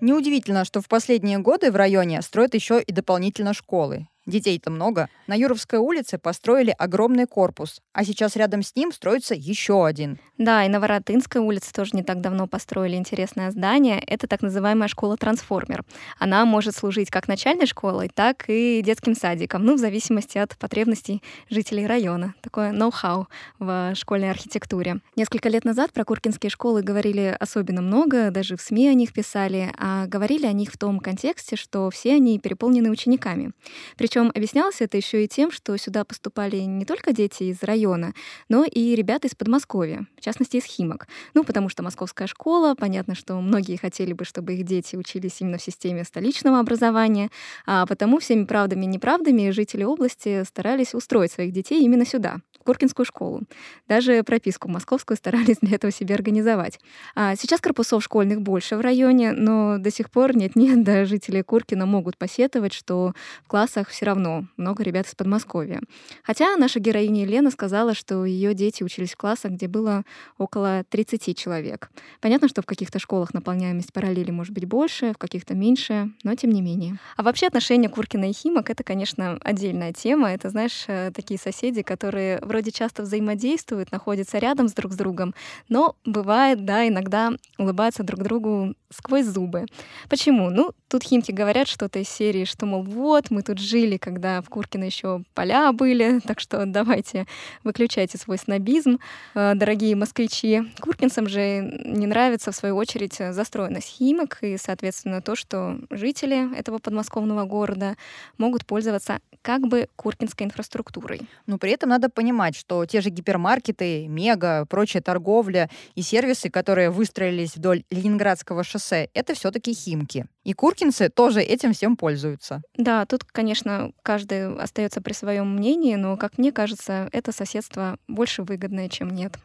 Неудивительно, 0.01 0.65
что 0.65 0.81
в 0.81 0.89
последние 0.89 1.39
годы 1.39 1.71
в 1.71 1.77
районе 1.77 2.23
строят 2.23 2.55
еще 2.55 2.81
и 2.81 2.93
дополнительно 2.93 3.53
школы. 3.53 4.07
Детей-то 4.27 4.71
много. 4.71 5.09
На 5.29 5.35
Юровской 5.35 5.79
улице 5.79 6.19
построили 6.19 6.75
огромный 6.77 7.27
корпус, 7.27 7.81
а 7.93 8.05
сейчас 8.05 8.35
рядом 8.35 8.63
с 8.63 8.75
ним 8.75 8.91
строится 8.91 9.35
еще 9.37 9.87
один. 9.87 10.19
Да, 10.37 10.65
и 10.65 10.69
на 10.69 10.81
Воротынской 10.81 11.41
улице 11.41 11.73
тоже 11.73 11.93
не 11.95 12.03
так 12.03 12.21
давно 12.21 12.49
построили 12.49 12.97
интересное 12.97 13.53
здание. 13.53 14.01
Это 14.01 14.27
так 14.27 14.43
называемая 14.43 14.89
школа-трансформер. 14.89 15.85
Она 16.19 16.45
может 16.45 16.75
служить 16.75 17.09
как 17.09 17.29
начальной 17.29 17.67
школой, 17.67 18.11
так 18.13 18.45
и 18.49 18.83
детским 18.85 19.15
садиком, 19.15 19.65
ну, 19.65 19.77
в 19.77 19.79
зависимости 19.79 20.39
от 20.39 20.57
потребностей 20.59 21.23
жителей 21.49 21.87
района. 21.87 22.35
Такое 22.43 22.73
ноу-хау 22.73 23.29
в 23.61 23.95
школьной 23.95 24.31
архитектуре. 24.31 25.01
Несколько 25.15 25.49
лет 25.49 25.65
назад 25.65 25.93
про 25.93 26.05
куркинские 26.05 26.51
школы 26.51 26.83
говорили 26.83 27.37
особенно 27.39 27.81
много, 27.81 28.33
даже 28.33 28.57
в 28.57 28.61
СМИ 28.61 28.89
о 28.89 28.95
них 28.95 29.13
писали, 29.13 29.73
а 29.79 30.07
говорили 30.07 30.47
о 30.47 30.53
них 30.53 30.73
в 30.73 30.79
том 30.79 30.99
контексте, 30.99 31.55
что 31.55 31.91
все 31.91 32.15
они 32.15 32.41
переполнены 32.41 32.91
учениками. 32.91 33.53
Причем 33.97 34.16
причем 34.17 34.33
объяснялось 34.35 34.81
это 34.81 34.97
еще 34.97 35.23
и 35.23 35.29
тем, 35.29 35.51
что 35.51 35.77
сюда 35.77 36.03
поступали 36.03 36.57
не 36.57 36.87
только 36.87 37.13
дети 37.13 37.43
из 37.43 37.63
района, 37.63 38.15
но 38.49 38.65
и 38.65 38.95
ребята 38.95 39.29
из 39.29 39.35
Подмосковья, 39.35 40.07
в 40.17 40.23
частности 40.23 40.57
из 40.57 40.65
Химок. 40.65 41.07
Ну, 41.35 41.45
потому 41.45 41.69
что 41.69 41.83
московская 41.83 42.27
школа, 42.27 42.75
понятно, 42.75 43.15
что 43.15 43.39
многие 43.43 43.77
хотели 43.77 44.15
бы, 44.15 44.25
чтобы 44.25 44.55
их 44.55 44.65
дети 44.65 44.97
учились 44.97 45.43
именно 45.43 45.59
в 45.59 45.63
системе 45.63 46.03
столичного 46.03 46.61
образования, 46.61 47.29
а 47.67 47.85
потому 47.85 48.19
всеми 48.19 48.47
правдами 48.47 48.85
и 48.85 48.89
неправдами 48.89 49.51
жители 49.51 49.85
области 49.85 50.45
старались 50.45 50.95
устроить 50.95 51.33
своих 51.33 51.53
детей 51.53 51.83
именно 51.83 52.07
сюда, 52.07 52.39
Куркинскую 52.67 53.07
школу. 53.07 53.43
Даже 53.87 54.23
прописку 54.25 54.69
московскую 54.69 55.17
старались 55.17 55.59
для 55.63 55.77
этого 55.77 55.93
себе 55.93 56.17
организовать. 56.17 56.81
А 57.15 57.37
сейчас 57.37 57.61
корпусов 57.61 58.03
школьных 58.03 58.43
больше 58.43 58.77
в 58.77 58.81
районе, 58.81 59.33
но 59.33 59.79
до 59.79 59.91
сих 59.93 60.11
пор 60.11 60.37
нет-нет, 60.37 60.83
да 60.85 61.05
жители 61.05 61.43
Куркина 61.43 61.87
могут 61.87 62.19
посетовать, 62.19 62.73
что 62.73 63.15
в 63.45 63.49
классах 63.49 63.89
все 63.89 64.05
равно 64.05 64.47
много 64.57 64.83
ребят 64.83 65.07
из 65.07 65.15
Подмосковья. 65.15 65.81
Хотя 66.25 66.57
наша 66.57 66.81
героиня 66.81 67.23
Елена 67.23 67.53
сказала, 67.53 67.95
что 67.95 68.25
ее 68.25 68.53
дети 68.53 68.83
учились 68.83 69.13
в 69.13 69.17
классах, 69.17 69.53
где 69.53 69.69
было 69.69 70.03
около 70.37 70.85
30 70.91 71.39
человек. 71.39 71.91
Понятно, 72.21 72.49
что 72.49 72.63
в 72.63 72.67
каких-то 72.67 72.99
школах 72.99 73.33
наполняемость 73.33 73.93
параллели 73.93 74.33
может 74.33 74.53
быть 74.53 74.65
больше, 74.65 75.13
в 75.13 75.19
каких-то 75.19 75.55
меньше, 75.55 76.11
но 76.25 76.35
тем 76.35 76.51
не 76.51 76.63
менее. 76.63 76.99
А 77.17 77.23
вообще 77.23 77.47
отношения 77.47 77.89
Куркина 77.89 78.31
и 78.31 78.33
Химок— 78.33 78.71
это, 78.71 78.83
конечно, 78.83 79.39
отдельная 79.43 79.93
тема. 79.93 80.33
Это, 80.33 80.51
знаешь, 80.51 80.85
э, 80.89 81.13
такие 81.15 81.39
соседи, 81.39 81.83
которые 81.83 82.41
вроде 82.57 82.71
часто 82.71 83.03
взаимодействуют, 83.03 83.93
находятся 83.93 84.39
рядом 84.39 84.69
с 84.69 84.73
друг 84.73 84.95
с 84.95 84.97
другом, 84.97 85.35
но 85.69 85.95
бывает, 86.07 86.65
да, 86.65 86.89
иногда 86.89 87.33
улыбаются 87.59 88.03
друг 88.03 88.23
другу 88.23 88.75
сквозь 88.89 89.27
зубы. 89.27 89.67
Почему? 90.09 90.49
Ну, 90.49 90.73
тут 90.89 91.03
химки 91.03 91.33
говорят 91.33 91.69
что-то 91.69 91.99
из 91.99 92.09
серии, 92.09 92.47
что, 92.47 92.65
мол, 92.65 92.83
вот, 92.83 93.31
мы 93.31 93.43
тут 93.43 93.59
жили, 93.59 93.99
когда 93.99 94.41
в 94.41 94.49
Куркино 94.49 94.85
еще 94.85 95.23
поля 95.35 95.71
были, 95.73 96.21
так 96.27 96.41
что 96.41 96.65
давайте 96.65 97.27
выключайте 97.63 98.17
свой 98.17 98.39
снобизм, 98.39 99.01
э, 99.35 99.55
дорогие 99.55 99.95
москвичи. 99.97 100.63
Куркинцам 100.81 101.29
же 101.29 101.61
не 101.85 102.07
нравится, 102.07 102.53
в 102.53 102.57
свою 102.57 102.77
очередь, 102.77 103.17
застроенность 103.17 103.89
химок 103.89 104.39
и, 104.41 104.57
соответственно, 104.57 105.21
то, 105.21 105.37
что 105.37 105.79
жители 105.91 106.57
этого 106.57 106.79
подмосковного 106.79 107.45
города 107.45 107.97
могут 108.39 108.65
пользоваться 108.65 109.21
как 109.43 109.61
бы 109.69 109.89
куркинской 109.97 110.47
инфраструктурой. 110.47 111.21
Но 111.47 111.59
при 111.59 111.71
этом 111.71 111.91
надо 111.91 112.09
понимать, 112.09 112.46
понимать, 112.47 112.57
что 112.57 112.85
те 112.87 113.01
же 113.01 113.11
гипермаркеты, 113.11 114.07
мега, 114.09 114.67
прочая 114.67 115.03
торговля 115.03 115.69
и 115.95 116.03
сервисы, 116.03 116.51
которые 116.51 116.91
выстроились 116.91 117.57
вдоль 117.57 117.83
Ленинградского 117.91 118.63
шоссе, 118.63 119.09
это 119.15 119.35
все-таки 119.35 119.75
химки. 119.75 120.27
И 120.45 120.53
куркинцы 120.53 121.09
тоже 121.09 121.41
этим 121.41 121.73
всем 121.73 121.97
пользуются. 121.97 122.63
Да, 122.77 123.05
тут, 123.07 123.25
конечно, 123.25 123.91
каждый 124.03 124.57
остается 124.57 125.01
при 125.01 125.13
своем 125.13 125.57
мнении, 125.57 125.97
но, 125.97 126.17
как 126.17 126.39
мне 126.39 126.53
кажется, 126.53 127.09
это 127.13 127.33
соседство 127.33 127.99
больше 128.07 128.43
выгодное, 128.43 128.89
чем 128.89 129.11
нет 129.11 129.37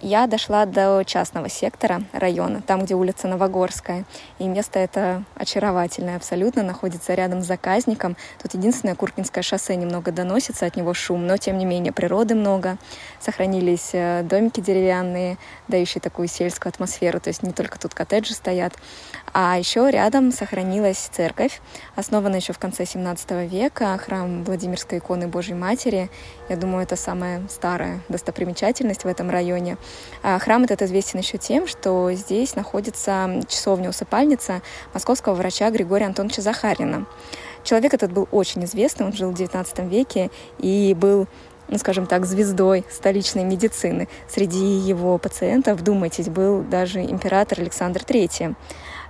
я 0.00 0.26
дошла 0.26 0.64
до 0.66 1.02
частного 1.04 1.48
сектора 1.48 2.02
района, 2.12 2.62
там, 2.62 2.84
где 2.84 2.94
улица 2.94 3.28
Новогорская. 3.28 4.04
И 4.38 4.46
место 4.46 4.78
это 4.78 5.24
очаровательное 5.34 6.16
абсолютно, 6.16 6.62
находится 6.62 7.14
рядом 7.14 7.42
с 7.42 7.46
заказником. 7.46 8.16
Тут 8.40 8.54
единственное, 8.54 8.94
Куркинское 8.94 9.42
шоссе 9.42 9.76
немного 9.76 10.12
доносится, 10.12 10.66
от 10.66 10.76
него 10.76 10.94
шум, 10.94 11.26
но 11.26 11.36
тем 11.36 11.58
не 11.58 11.64
менее 11.64 11.92
природы 11.92 12.34
много. 12.34 12.78
Сохранились 13.20 13.90
э, 13.92 14.22
домики 14.22 14.60
деревянные, 14.60 15.36
дающие 15.66 16.00
такую 16.00 16.28
сельскую 16.28 16.70
атмосферу, 16.70 17.20
то 17.20 17.28
есть 17.28 17.42
не 17.42 17.52
только 17.52 17.78
тут 17.78 17.94
коттеджи 17.94 18.34
стоят. 18.34 18.74
А 19.32 19.58
еще 19.58 19.90
рядом 19.90 20.32
сохранилась 20.32 21.08
церковь, 21.12 21.60
основанная 21.96 22.40
еще 22.40 22.52
в 22.52 22.58
конце 22.58 22.86
17 22.86 23.50
века, 23.50 23.98
храм 23.98 24.44
Владимирской 24.44 24.98
иконы 24.98 25.28
Божьей 25.28 25.54
Матери. 25.54 26.10
Я 26.48 26.56
думаю, 26.56 26.84
это 26.84 26.96
самая 26.96 27.42
старая 27.48 28.00
достопримечательность 28.08 29.04
в 29.04 29.06
этом 29.06 29.30
районе. 29.30 29.76
А 30.22 30.38
храм 30.38 30.64
этот 30.64 30.82
известен 30.82 31.20
еще 31.20 31.38
тем, 31.38 31.66
что 31.66 32.12
здесь 32.12 32.56
находится 32.56 33.40
часовня-усыпальница 33.48 34.62
московского 34.92 35.34
врача 35.34 35.70
Григория 35.70 36.06
Антоновича 36.06 36.42
Захарина. 36.42 37.06
Человек 37.62 37.94
этот 37.94 38.12
был 38.12 38.28
очень 38.30 38.64
известный, 38.64 39.06
он 39.06 39.12
жил 39.12 39.30
в 39.30 39.34
XIX 39.34 39.88
веке 39.88 40.30
и 40.58 40.94
был 40.98 41.26
ну, 41.68 41.76
скажем 41.76 42.06
так, 42.06 42.24
звездой 42.24 42.84
столичной 42.90 43.44
медицины. 43.44 44.08
Среди 44.26 44.58
его 44.58 45.18
пациентов, 45.18 45.78
вдумайтесь, 45.78 46.28
был 46.28 46.62
даже 46.62 47.02
император 47.02 47.60
Александр 47.60 48.00
III. 48.00 48.56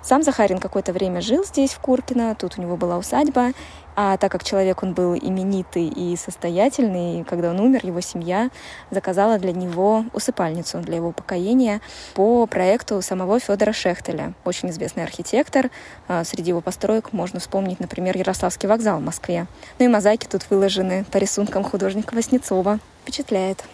Сам 0.02 0.22
Захарин 0.22 0.58
какое-то 0.58 0.92
время 0.92 1.20
жил 1.20 1.44
здесь, 1.44 1.72
в 1.72 1.80
Куркино, 1.80 2.34
тут 2.34 2.58
у 2.58 2.62
него 2.62 2.76
была 2.76 2.96
усадьба, 2.98 3.52
А 3.96 4.16
так 4.16 4.30
как 4.30 4.44
человек 4.44 4.84
он 4.84 4.94
был 4.94 5.14
именитый 5.16 5.88
и 5.88 6.16
состоятельный, 6.16 7.24
когда 7.24 7.50
он 7.50 7.58
умер, 7.58 7.80
его 7.82 8.00
семья 8.00 8.50
заказала 8.90 9.38
для 9.38 9.52
него 9.52 10.04
усыпальницу 10.12 10.78
для 10.78 10.96
его 10.96 11.10
покоения 11.10 11.80
по 12.14 12.46
проекту 12.46 13.02
самого 13.02 13.40
Федора 13.40 13.72
Шехтеля, 13.72 14.34
очень 14.44 14.70
известный 14.70 15.02
архитектор. 15.02 15.70
А, 16.06 16.22
среди 16.22 16.50
его 16.50 16.60
построек 16.60 17.12
можно 17.12 17.40
вспомнить, 17.40 17.80
например, 17.80 18.16
Ярославский 18.16 18.68
вокзал 18.68 19.00
в 19.00 19.04
Москве. 19.04 19.46
Ну 19.80 19.86
и 19.86 19.88
мозаики 19.88 20.26
тут 20.26 20.48
выложены 20.48 21.04
по 21.10 21.16
рисункам 21.16 21.64
художника 21.64 22.14
Васнецова. 22.14 22.78
Впечатляет. 23.02 23.64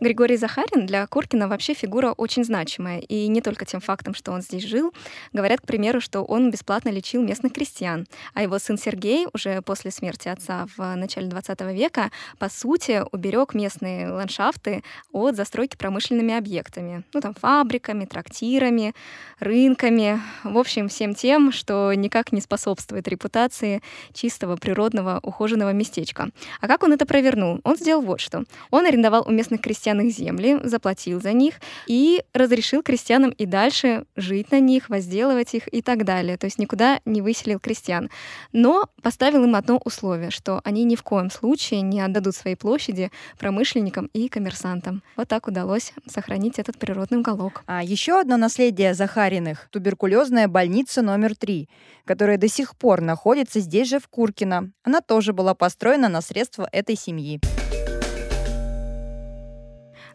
Григорий 0.00 0.36
Захарин 0.36 0.86
для 0.86 1.06
Куркина 1.06 1.48
вообще 1.48 1.74
фигура 1.74 2.12
очень 2.12 2.44
значимая. 2.44 3.00
И 3.00 3.26
не 3.26 3.40
только 3.40 3.64
тем 3.64 3.80
фактом, 3.80 4.14
что 4.14 4.30
он 4.30 4.42
здесь 4.42 4.64
жил. 4.64 4.94
Говорят, 5.32 5.60
к 5.60 5.66
примеру, 5.66 6.00
что 6.00 6.22
он 6.22 6.50
бесплатно 6.52 6.90
лечил 6.90 7.22
местных 7.22 7.52
крестьян. 7.52 8.06
А 8.32 8.42
его 8.42 8.58
сын 8.60 8.78
Сергей 8.78 9.26
уже 9.32 9.60
после 9.62 9.90
смерти 9.90 10.28
отца 10.28 10.66
в 10.76 10.94
начале 10.94 11.26
20 11.26 11.60
века, 11.72 12.12
по 12.38 12.48
сути, 12.48 13.02
уберег 13.10 13.54
местные 13.54 14.10
ландшафты 14.10 14.84
от 15.12 15.34
застройки 15.34 15.76
промышленными 15.76 16.34
объектами. 16.34 17.02
Ну, 17.12 17.20
там, 17.20 17.34
фабриками, 17.34 18.04
трактирами, 18.04 18.94
рынками. 19.40 20.20
В 20.44 20.58
общем, 20.58 20.88
всем 20.88 21.14
тем, 21.14 21.50
что 21.50 21.92
никак 21.94 22.30
не 22.30 22.40
способствует 22.40 23.08
репутации 23.08 23.82
чистого, 24.12 24.56
природного, 24.56 25.18
ухоженного 25.22 25.72
местечка. 25.72 26.30
А 26.60 26.68
как 26.68 26.84
он 26.84 26.92
это 26.92 27.04
провернул? 27.04 27.60
Он 27.64 27.76
сделал 27.76 28.02
вот 28.02 28.20
что. 28.20 28.44
Он 28.70 28.86
арендовал 28.86 29.24
у 29.26 29.32
местных 29.32 29.60
крестьян 29.60 29.87
крестьян 29.88 30.00
их 30.00 30.14
земли, 30.14 30.58
заплатил 30.64 31.20
за 31.20 31.32
них 31.32 31.54
и 31.86 32.22
разрешил 32.34 32.82
крестьянам 32.82 33.30
и 33.30 33.46
дальше 33.46 34.04
жить 34.16 34.50
на 34.50 34.60
них, 34.60 34.88
возделывать 34.88 35.54
их 35.54 35.72
и 35.72 35.82
так 35.82 36.04
далее. 36.04 36.36
То 36.36 36.46
есть 36.46 36.58
никуда 36.58 37.00
не 37.04 37.22
выселил 37.22 37.58
крестьян. 37.58 38.10
Но 38.52 38.88
поставил 39.02 39.44
им 39.44 39.54
одно 39.54 39.80
условие, 39.84 40.30
что 40.30 40.60
они 40.64 40.84
ни 40.84 40.96
в 40.96 41.02
коем 41.02 41.30
случае 41.30 41.80
не 41.82 42.00
отдадут 42.00 42.34
свои 42.34 42.54
площади 42.54 43.10
промышленникам 43.38 44.10
и 44.12 44.28
коммерсантам. 44.28 45.02
Вот 45.16 45.28
так 45.28 45.48
удалось 45.48 45.92
сохранить 46.06 46.58
этот 46.58 46.78
природный 46.78 47.18
уголок. 47.18 47.62
А 47.66 47.82
еще 47.82 48.20
одно 48.20 48.36
наследие 48.36 48.94
Захариных— 48.94 49.68
туберкулезная 49.72 50.48
больница 50.48 51.02
номер 51.02 51.34
три, 51.34 51.68
которая 52.04 52.36
до 52.36 52.48
сих 52.48 52.76
пор 52.76 53.00
находится 53.00 53.60
здесь 53.60 53.88
же, 53.88 53.98
в 53.98 54.08
Куркино. 54.08 54.70
Она 54.82 55.00
тоже 55.00 55.32
была 55.32 55.54
построена 55.54 56.08
на 56.08 56.20
средства 56.20 56.68
этой 56.72 56.96
семьи. 56.96 57.40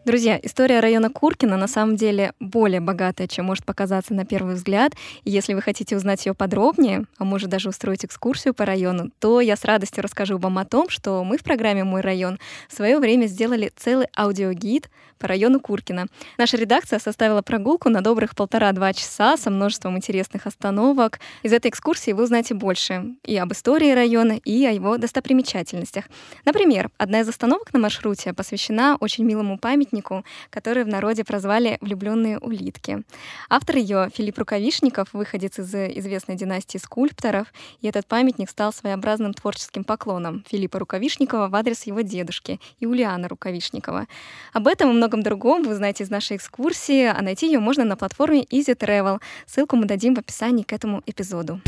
Друзья, 0.04 0.38
история 0.42 0.80
района 0.80 1.08
Куркина 1.08 1.56
на 1.56 1.66
самом 1.66 1.96
деле 1.96 2.34
более 2.38 2.80
богатая, 2.80 3.26
чем 3.26 3.46
может 3.46 3.64
показаться 3.64 4.12
на 4.12 4.26
первый 4.26 4.54
взгляд. 4.54 4.92
И 5.24 5.30
если 5.30 5.54
вы 5.54 5.62
хотите 5.62 5.96
узнать 5.96 6.26
ее 6.26 6.34
подробнее, 6.34 7.06
а 7.16 7.24
может 7.24 7.48
даже 7.48 7.70
устроить 7.70 8.04
экскурсию 8.04 8.52
по 8.52 8.66
району, 8.66 9.10
то 9.18 9.40
я 9.40 9.56
с 9.56 9.64
радостью 9.64 10.02
расскажу 10.02 10.36
вам 10.36 10.58
о 10.58 10.66
том, 10.66 10.90
что 10.90 11.24
мы 11.24 11.38
в 11.38 11.42
программе 11.42 11.84
«Мой 11.84 12.02
район» 12.02 12.38
в 12.68 12.74
свое 12.74 12.98
время 12.98 13.24
сделали 13.24 13.72
целый 13.76 14.08
аудиогид 14.14 14.90
по 15.18 15.26
району 15.26 15.58
Куркина. 15.58 16.06
Наша 16.36 16.58
редакция 16.58 16.98
составила 16.98 17.40
прогулку 17.40 17.88
на 17.88 18.02
добрых 18.02 18.34
полтора-два 18.34 18.92
часа 18.92 19.38
со 19.38 19.48
множеством 19.48 19.96
интересных 19.96 20.46
остановок. 20.46 21.18
Из 21.42 21.52
этой 21.54 21.70
экскурсии 21.70 22.10
вы 22.10 22.24
узнаете 22.24 22.52
больше 22.52 23.14
и 23.24 23.34
об 23.38 23.54
истории 23.54 23.92
района, 23.92 24.32
и 24.32 24.66
о 24.66 24.70
его 24.70 24.98
достопримечательностях. 24.98 26.04
Например, 26.44 26.90
одна 26.98 27.20
из 27.20 27.28
остановок 27.30 27.72
на 27.72 27.78
маршруте 27.78 28.34
посвящена 28.34 28.98
очень 29.00 29.24
милому 29.24 29.56
памятнику 29.56 29.93
памятнику, 29.94 30.24
который 30.50 30.84
в 30.84 30.88
народе 30.88 31.24
прозвали 31.24 31.78
«влюбленные 31.80 32.38
улитки». 32.38 33.02
Автор 33.48 33.76
ее 33.76 34.10
Филипп 34.14 34.38
Рукавишников, 34.38 35.08
выходец 35.12 35.58
из 35.58 35.74
известной 35.74 36.36
династии 36.36 36.78
скульпторов, 36.78 37.46
и 37.80 37.88
этот 37.88 38.06
памятник 38.06 38.50
стал 38.50 38.72
своеобразным 38.72 39.34
творческим 39.34 39.84
поклоном 39.84 40.44
Филиппа 40.50 40.78
Рукавишникова 40.78 41.48
в 41.48 41.54
адрес 41.54 41.86
его 41.86 42.00
дедушки 42.00 42.60
Юлиана 42.80 43.28
Рукавишникова. 43.28 44.06
Об 44.52 44.66
этом 44.66 44.90
и 44.90 44.92
многом 44.92 45.22
другом 45.22 45.62
вы 45.62 45.72
узнаете 45.72 46.04
из 46.04 46.10
нашей 46.10 46.36
экскурсии, 46.36 47.06
а 47.06 47.22
найти 47.22 47.46
ее 47.46 47.60
можно 47.60 47.84
на 47.84 47.96
платформе 47.96 48.44
Easy 48.44 48.76
Travel. 48.76 49.20
Ссылку 49.46 49.76
мы 49.76 49.86
дадим 49.86 50.14
в 50.14 50.18
описании 50.18 50.62
к 50.64 50.72
этому 50.72 51.02
эпизоду. 51.06 51.60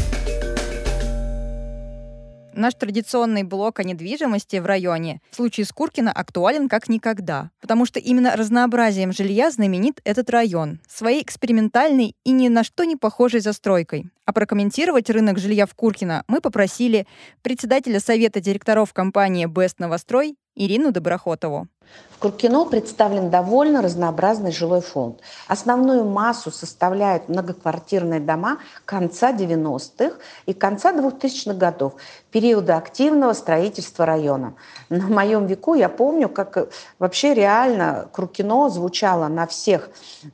Наш 2.57 2.73
традиционный 2.73 3.43
блок 3.43 3.81
о 3.81 3.85
недвижимости 3.85 4.57
в 4.57 4.65
районе 4.65 5.21
в 5.31 5.37
случае 5.37 5.67
с 5.67 5.73
Куркина 5.73 6.11
актуален 6.11 6.71
как 6.71 6.89
никогда, 6.89 7.51
потому 7.61 7.85
что 7.85 8.01
именно 8.01 8.35
разнообразием 8.35 9.13
жилья 9.13 9.51
знаменит 9.51 10.01
этот 10.05 10.31
район, 10.31 10.81
своей 10.89 11.23
экспериментальной 11.23 12.15
и 12.25 12.31
ни 12.31 12.49
на 12.49 12.65
что 12.65 12.85
не 12.85 12.97
похожей 12.97 13.41
застройкой. 13.41 14.07
А 14.25 14.33
прокомментировать 14.33 15.11
рынок 15.11 15.39
жилья 15.39 15.67
в 15.67 15.75
Куркино 15.75 16.25
мы 16.29 16.41
попросили 16.41 17.07
председателя 17.43 18.01
Совета 18.01 18.41
директоров 18.41 18.95
компании 18.95 19.45
«Бест 19.45 19.79
Новострой» 19.79 20.35
Ирину 20.57 20.91
Доброхотову. 20.91 21.69
В 22.11 22.19
Куркино 22.19 22.65
представлен 22.65 23.29
довольно 23.29 23.83
разнообразный 23.83 24.51
жилой 24.51 24.81
фонд. 24.81 25.21
Основную 25.49 26.05
массу 26.05 26.51
составляют 26.51 27.29
многоквартирные 27.29 28.21
дома 28.21 28.59
конца 28.87 29.33
90-х 29.33 30.17
и 30.47 30.55
конца 30.55 30.93
2000-х 30.93 31.55
годов, 31.55 31.93
периода 32.31 32.79
активного 32.79 33.35
строительства 33.35 34.07
района. 34.07 34.55
На 34.89 35.07
моем 35.09 35.47
веку 35.47 35.75
я 35.75 35.91
помню, 35.91 36.31
как 36.31 36.71
вообще 36.99 37.35
реально 37.35 38.09
Куркино 38.13 38.71
звучало 38.71 39.29
на 39.29 39.47
всех 39.47 39.91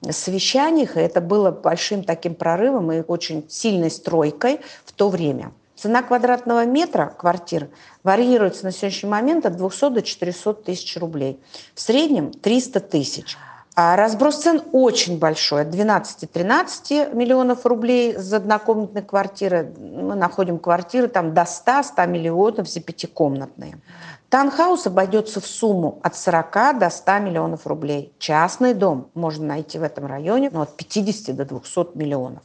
совещаниях, 0.09 0.97
и 0.97 1.01
это 1.01 1.21
было 1.21 1.51
большим 1.51 2.05
таким 2.05 2.37
прорывом 2.37 2.93
и 2.93 3.03
очень 3.07 3.45
сильной 3.51 3.91
стройкой 3.91 4.61
в 4.85 4.93
то 4.93 5.09
время. 5.09 5.53
Цена 5.83 6.05
квадратного 6.05 6.65
метра 6.65 7.13
квартир 7.19 7.69
варьируется 8.05 8.63
на 8.67 8.71
сегодняшний 8.71 9.09
момент 9.09 9.47
от 9.47 9.57
200 9.57 9.91
до 9.91 10.03
400 10.03 10.55
тысяч 10.55 10.97
рублей. 10.97 11.43
В 11.75 11.81
среднем 11.81 12.31
300 12.31 12.79
тысяч. 12.79 13.37
А 13.75 13.97
разброс 13.97 14.43
цен 14.43 14.63
очень 14.71 15.19
большой, 15.19 15.63
от 15.63 15.75
12-13 15.75 17.17
миллионов 17.17 17.67
рублей 17.67 18.15
за 18.17 18.37
однокомнатные 18.37 19.03
квартиры. 19.03 19.75
Мы 19.77 20.15
находим 20.15 20.61
квартиры 20.61 21.09
там 21.09 21.35
до 21.35 21.43
100-100 21.43 22.07
миллионов 22.07 22.69
за 22.69 22.79
пятикомнатные. 22.79 23.81
Таунхаус 24.29 24.87
обойдется 24.87 25.41
в 25.41 25.47
сумму 25.47 25.99
от 26.05 26.15
40 26.15 26.79
до 26.79 26.91
100 26.91 27.19
миллионов 27.19 27.67
рублей. 27.67 28.13
Частный 28.21 28.75
дом 28.75 29.09
можно 29.15 29.47
найти 29.47 29.79
в 29.79 29.83
этом 29.83 30.07
районе 30.07 30.49
ну, 30.53 30.61
от 30.61 30.77
50 30.77 31.35
до 31.35 31.45
200 31.45 31.97
миллионов. 31.97 32.45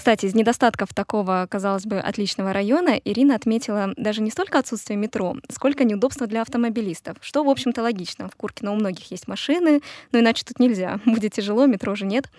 Кстати, 0.00 0.24
из 0.24 0.34
недостатков 0.34 0.94
такого, 0.94 1.46
казалось 1.50 1.84
бы, 1.84 1.98
отличного 1.98 2.54
района 2.54 2.98
Ирина 3.04 3.34
отметила 3.34 3.92
даже 3.98 4.22
не 4.22 4.30
столько 4.30 4.58
отсутствие 4.58 4.96
метро, 4.96 5.36
сколько 5.50 5.84
неудобства 5.84 6.26
для 6.26 6.40
автомобилистов, 6.40 7.18
что, 7.20 7.44
в 7.44 7.50
общем-то, 7.50 7.82
логично. 7.82 8.26
В 8.30 8.34
Куркино 8.34 8.72
у 8.72 8.76
многих 8.76 9.10
есть 9.10 9.28
машины, 9.28 9.82
но 10.10 10.20
иначе 10.20 10.42
тут 10.46 10.58
нельзя. 10.58 11.00
Будет 11.04 11.34
тяжело, 11.34 11.66
метро 11.66 11.94
же 11.96 12.06
нет. 12.06 12.30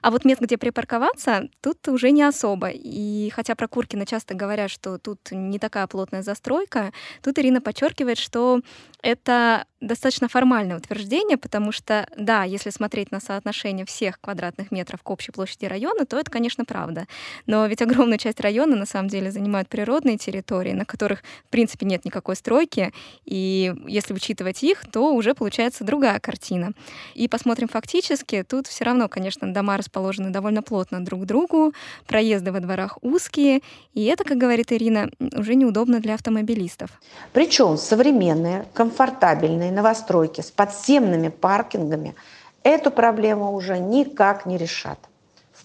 А 0.00 0.12
вот 0.12 0.24
мест, 0.24 0.40
где 0.40 0.56
припарковаться, 0.56 1.48
тут 1.60 1.88
уже 1.88 2.12
не 2.12 2.22
особо. 2.22 2.68
И 2.68 3.30
хотя 3.30 3.56
про 3.56 3.66
Куркино 3.66 4.06
часто 4.06 4.34
говорят, 4.34 4.70
что 4.70 4.96
тут 4.98 5.18
не 5.32 5.58
такая 5.58 5.88
плотная 5.88 6.22
застройка, 6.22 6.92
тут 7.20 7.36
Ирина 7.40 7.60
подчеркивает, 7.60 8.18
что 8.18 8.60
это 9.02 9.64
достаточно 9.80 10.28
формальное 10.28 10.76
утверждение, 10.76 11.36
потому 11.36 11.72
что, 11.72 12.08
да, 12.16 12.44
если 12.44 12.70
смотреть 12.70 13.10
на 13.10 13.18
соотношение 13.18 13.86
всех 13.86 14.20
квадратных 14.20 14.70
метров 14.70 15.02
к 15.02 15.10
общей 15.10 15.32
площади 15.32 15.66
района, 15.66 16.06
то 16.06 16.16
это, 16.16 16.30
конечно, 16.30 16.64
правда. 16.64 17.07
Но 17.46 17.66
ведь 17.66 17.82
огромная 17.82 18.18
часть 18.18 18.40
района 18.40 18.76
на 18.76 18.86
самом 18.86 19.08
деле 19.08 19.30
занимают 19.30 19.68
природные 19.68 20.18
территории, 20.18 20.72
на 20.72 20.84
которых, 20.84 21.22
в 21.46 21.50
принципе, 21.50 21.86
нет 21.86 22.04
никакой 22.04 22.36
стройки. 22.36 22.92
И 23.24 23.74
если 23.86 24.14
учитывать 24.14 24.62
их, 24.62 24.84
то 24.90 25.14
уже 25.14 25.34
получается 25.34 25.84
другая 25.84 26.20
картина. 26.20 26.72
И 27.14 27.28
посмотрим 27.28 27.68
фактически, 27.68 28.42
тут 28.42 28.66
все 28.66 28.84
равно, 28.84 29.08
конечно, 29.08 29.52
дома 29.52 29.76
расположены 29.76 30.30
довольно 30.30 30.62
плотно 30.62 31.04
друг 31.04 31.22
к 31.22 31.26
другу, 31.26 31.72
проезды 32.06 32.52
во 32.52 32.60
дворах 32.60 32.98
узкие, 33.02 33.60
и 33.94 34.04
это, 34.04 34.24
как 34.24 34.38
говорит 34.38 34.72
Ирина, 34.72 35.10
уже 35.36 35.54
неудобно 35.54 36.00
для 36.00 36.14
автомобилистов. 36.14 36.90
Причем 37.32 37.76
современные, 37.76 38.66
комфортабельные 38.74 39.72
новостройки 39.72 40.40
с 40.40 40.50
подземными 40.50 41.28
паркингами 41.28 42.14
эту 42.62 42.90
проблему 42.90 43.52
уже 43.52 43.78
никак 43.78 44.46
не 44.46 44.58
решат. 44.58 44.98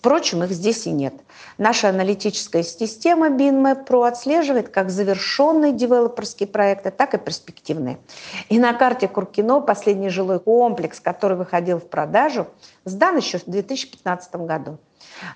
Впрочем, 0.04 0.44
их 0.44 0.52
здесь 0.52 0.86
и 0.86 0.92
нет. 0.92 1.14
Наша 1.58 1.88
аналитическая 1.88 2.62
система 2.62 3.30
BinMap 3.30 3.88
Pro 3.88 4.06
отслеживает 4.06 4.68
как 4.68 4.90
завершенные 4.90 5.72
девелоперские 5.72 6.48
проекты, 6.48 6.92
так 6.92 7.14
и 7.14 7.18
перспективные. 7.18 7.98
И 8.50 8.60
на 8.60 8.74
карте 8.74 9.08
Куркино 9.08 9.62
последний 9.62 10.10
жилой 10.10 10.42
комплекс, 10.42 11.00
который 11.00 11.38
выходил 11.38 11.80
в 11.80 11.88
продажу, 11.88 12.48
сдан 12.84 13.16
еще 13.16 13.38
в 13.38 13.46
2015 13.46 14.36
году. 14.36 14.78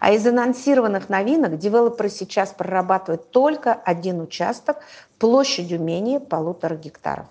А 0.01 0.11
из 0.11 0.27
анонсированных 0.27 1.07
новинок 1.07 1.57
девелоперы 1.57 2.09
сейчас 2.09 2.49
прорабатывают 2.49 3.31
только 3.31 3.71
один 3.71 4.19
участок 4.19 4.79
площадью 5.17 5.79
менее 5.81 6.19
полутора 6.19 6.75
гектаров. 6.75 7.27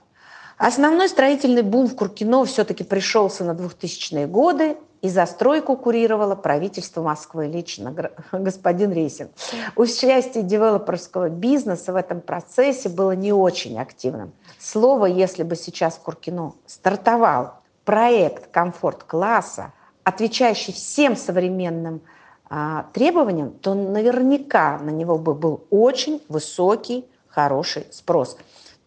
Основной 0.58 1.10
строительный 1.10 1.62
бум 1.62 1.86
в 1.86 1.94
Куркино 1.94 2.44
все-таки 2.46 2.82
пришелся 2.82 3.44
на 3.44 3.50
2000-е 3.50 4.26
годы, 4.26 4.76
и 5.02 5.08
застройку 5.10 5.76
курировало 5.76 6.34
правительство 6.34 7.02
Москвы 7.02 7.46
лично, 7.46 7.94
господин 8.32 8.92
Рейсин. 8.92 9.28
Участие 9.76 10.42
девелоперского 10.42 11.28
бизнеса 11.28 11.92
в 11.92 11.96
этом 11.96 12.22
процессе 12.22 12.88
было 12.88 13.12
не 13.12 13.32
очень 13.32 13.78
активным. 13.78 14.32
Слово, 14.58 15.06
если 15.06 15.42
бы 15.42 15.54
сейчас 15.54 15.96
в 15.96 16.00
Куркино 16.00 16.54
стартовал 16.64 17.60
проект 17.84 18.50
комфорт-класса, 18.50 19.74
отвечающий 20.02 20.72
всем 20.72 21.16
современным 21.16 22.00
а, 22.48 22.86
требованиям, 22.94 23.50
то 23.50 23.74
наверняка 23.74 24.78
на 24.78 24.90
него 24.90 25.18
бы 25.18 25.34
был 25.34 25.64
очень 25.68 26.22
высокий, 26.28 27.04
хороший 27.28 27.86
спрос 27.92 28.38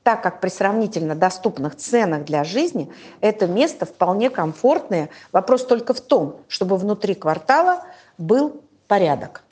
так 0.10 0.24
как 0.24 0.42
при 0.42 0.50
сравнительно 0.50 1.14
доступных 1.14 1.76
ценах 1.76 2.26
для 2.26 2.44
жизни 2.44 2.92
это 3.22 3.46
место 3.46 3.86
вполне 3.86 4.32
комфортное. 4.32 5.12
Вопрос 5.32 5.68
только 5.68 5.94
в 5.94 6.02
том, 6.02 6.38
чтобы 6.48 6.78
внутри 6.78 7.14
квартала 7.14 7.84
был 8.18 8.64
порядок. 8.88 9.44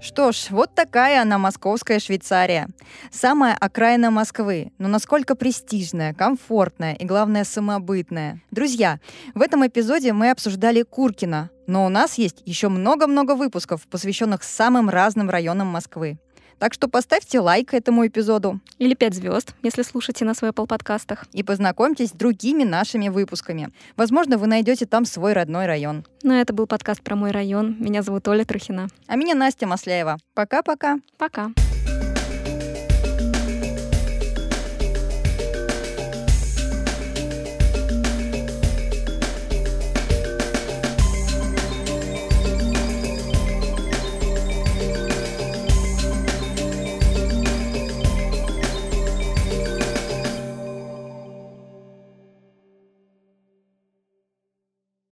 Что 0.00 0.32
ж, 0.32 0.46
вот 0.48 0.74
такая 0.74 1.20
она, 1.20 1.36
московская 1.36 1.98
Швейцария. 1.98 2.68
Самая 3.10 3.54
окраина 3.60 4.10
Москвы, 4.10 4.72
но 4.78 4.88
насколько 4.88 5.34
престижная, 5.34 6.14
комфортная 6.14 6.94
и, 6.94 7.04
главное, 7.04 7.44
самобытная. 7.44 8.40
Друзья, 8.50 9.00
в 9.34 9.42
этом 9.42 9.66
эпизоде 9.66 10.14
мы 10.14 10.30
обсуждали 10.30 10.80
Куркина, 10.80 11.50
но 11.66 11.84
у 11.84 11.90
нас 11.90 12.16
есть 12.16 12.40
еще 12.46 12.70
много-много 12.70 13.34
выпусков, 13.34 13.86
посвященных 13.86 14.44
самым 14.44 14.88
разным 14.88 15.28
районам 15.28 15.66
Москвы. 15.66 16.16
Так 16.58 16.74
что 16.74 16.88
поставьте 16.88 17.40
лайк 17.40 17.74
этому 17.74 18.06
эпизоду. 18.06 18.60
Или 18.78 18.94
пять 18.94 19.14
звезд, 19.14 19.54
если 19.62 19.82
слушаете 19.82 20.24
на 20.24 20.34
своих 20.34 20.54
подкастах. 20.54 21.26
И 21.32 21.42
познакомьтесь 21.42 22.10
с 22.10 22.12
другими 22.12 22.64
нашими 22.64 23.08
выпусками. 23.08 23.70
Возможно, 23.96 24.38
вы 24.38 24.46
найдете 24.46 24.86
там 24.86 25.04
свой 25.04 25.32
родной 25.32 25.66
район. 25.66 26.04
Ну, 26.22 26.32
это 26.32 26.52
был 26.52 26.66
подкаст 26.66 27.02
про 27.02 27.16
мой 27.16 27.30
район. 27.30 27.76
Меня 27.78 28.02
зовут 28.02 28.26
Оля 28.28 28.44
Трухина. 28.44 28.88
А 29.06 29.16
меня 29.16 29.34
Настя 29.34 29.66
Масляева. 29.66 30.18
Пока-пока. 30.34 30.98
Пока. 31.18 31.46
-пока. 31.46 31.54
Пока. 31.54 31.73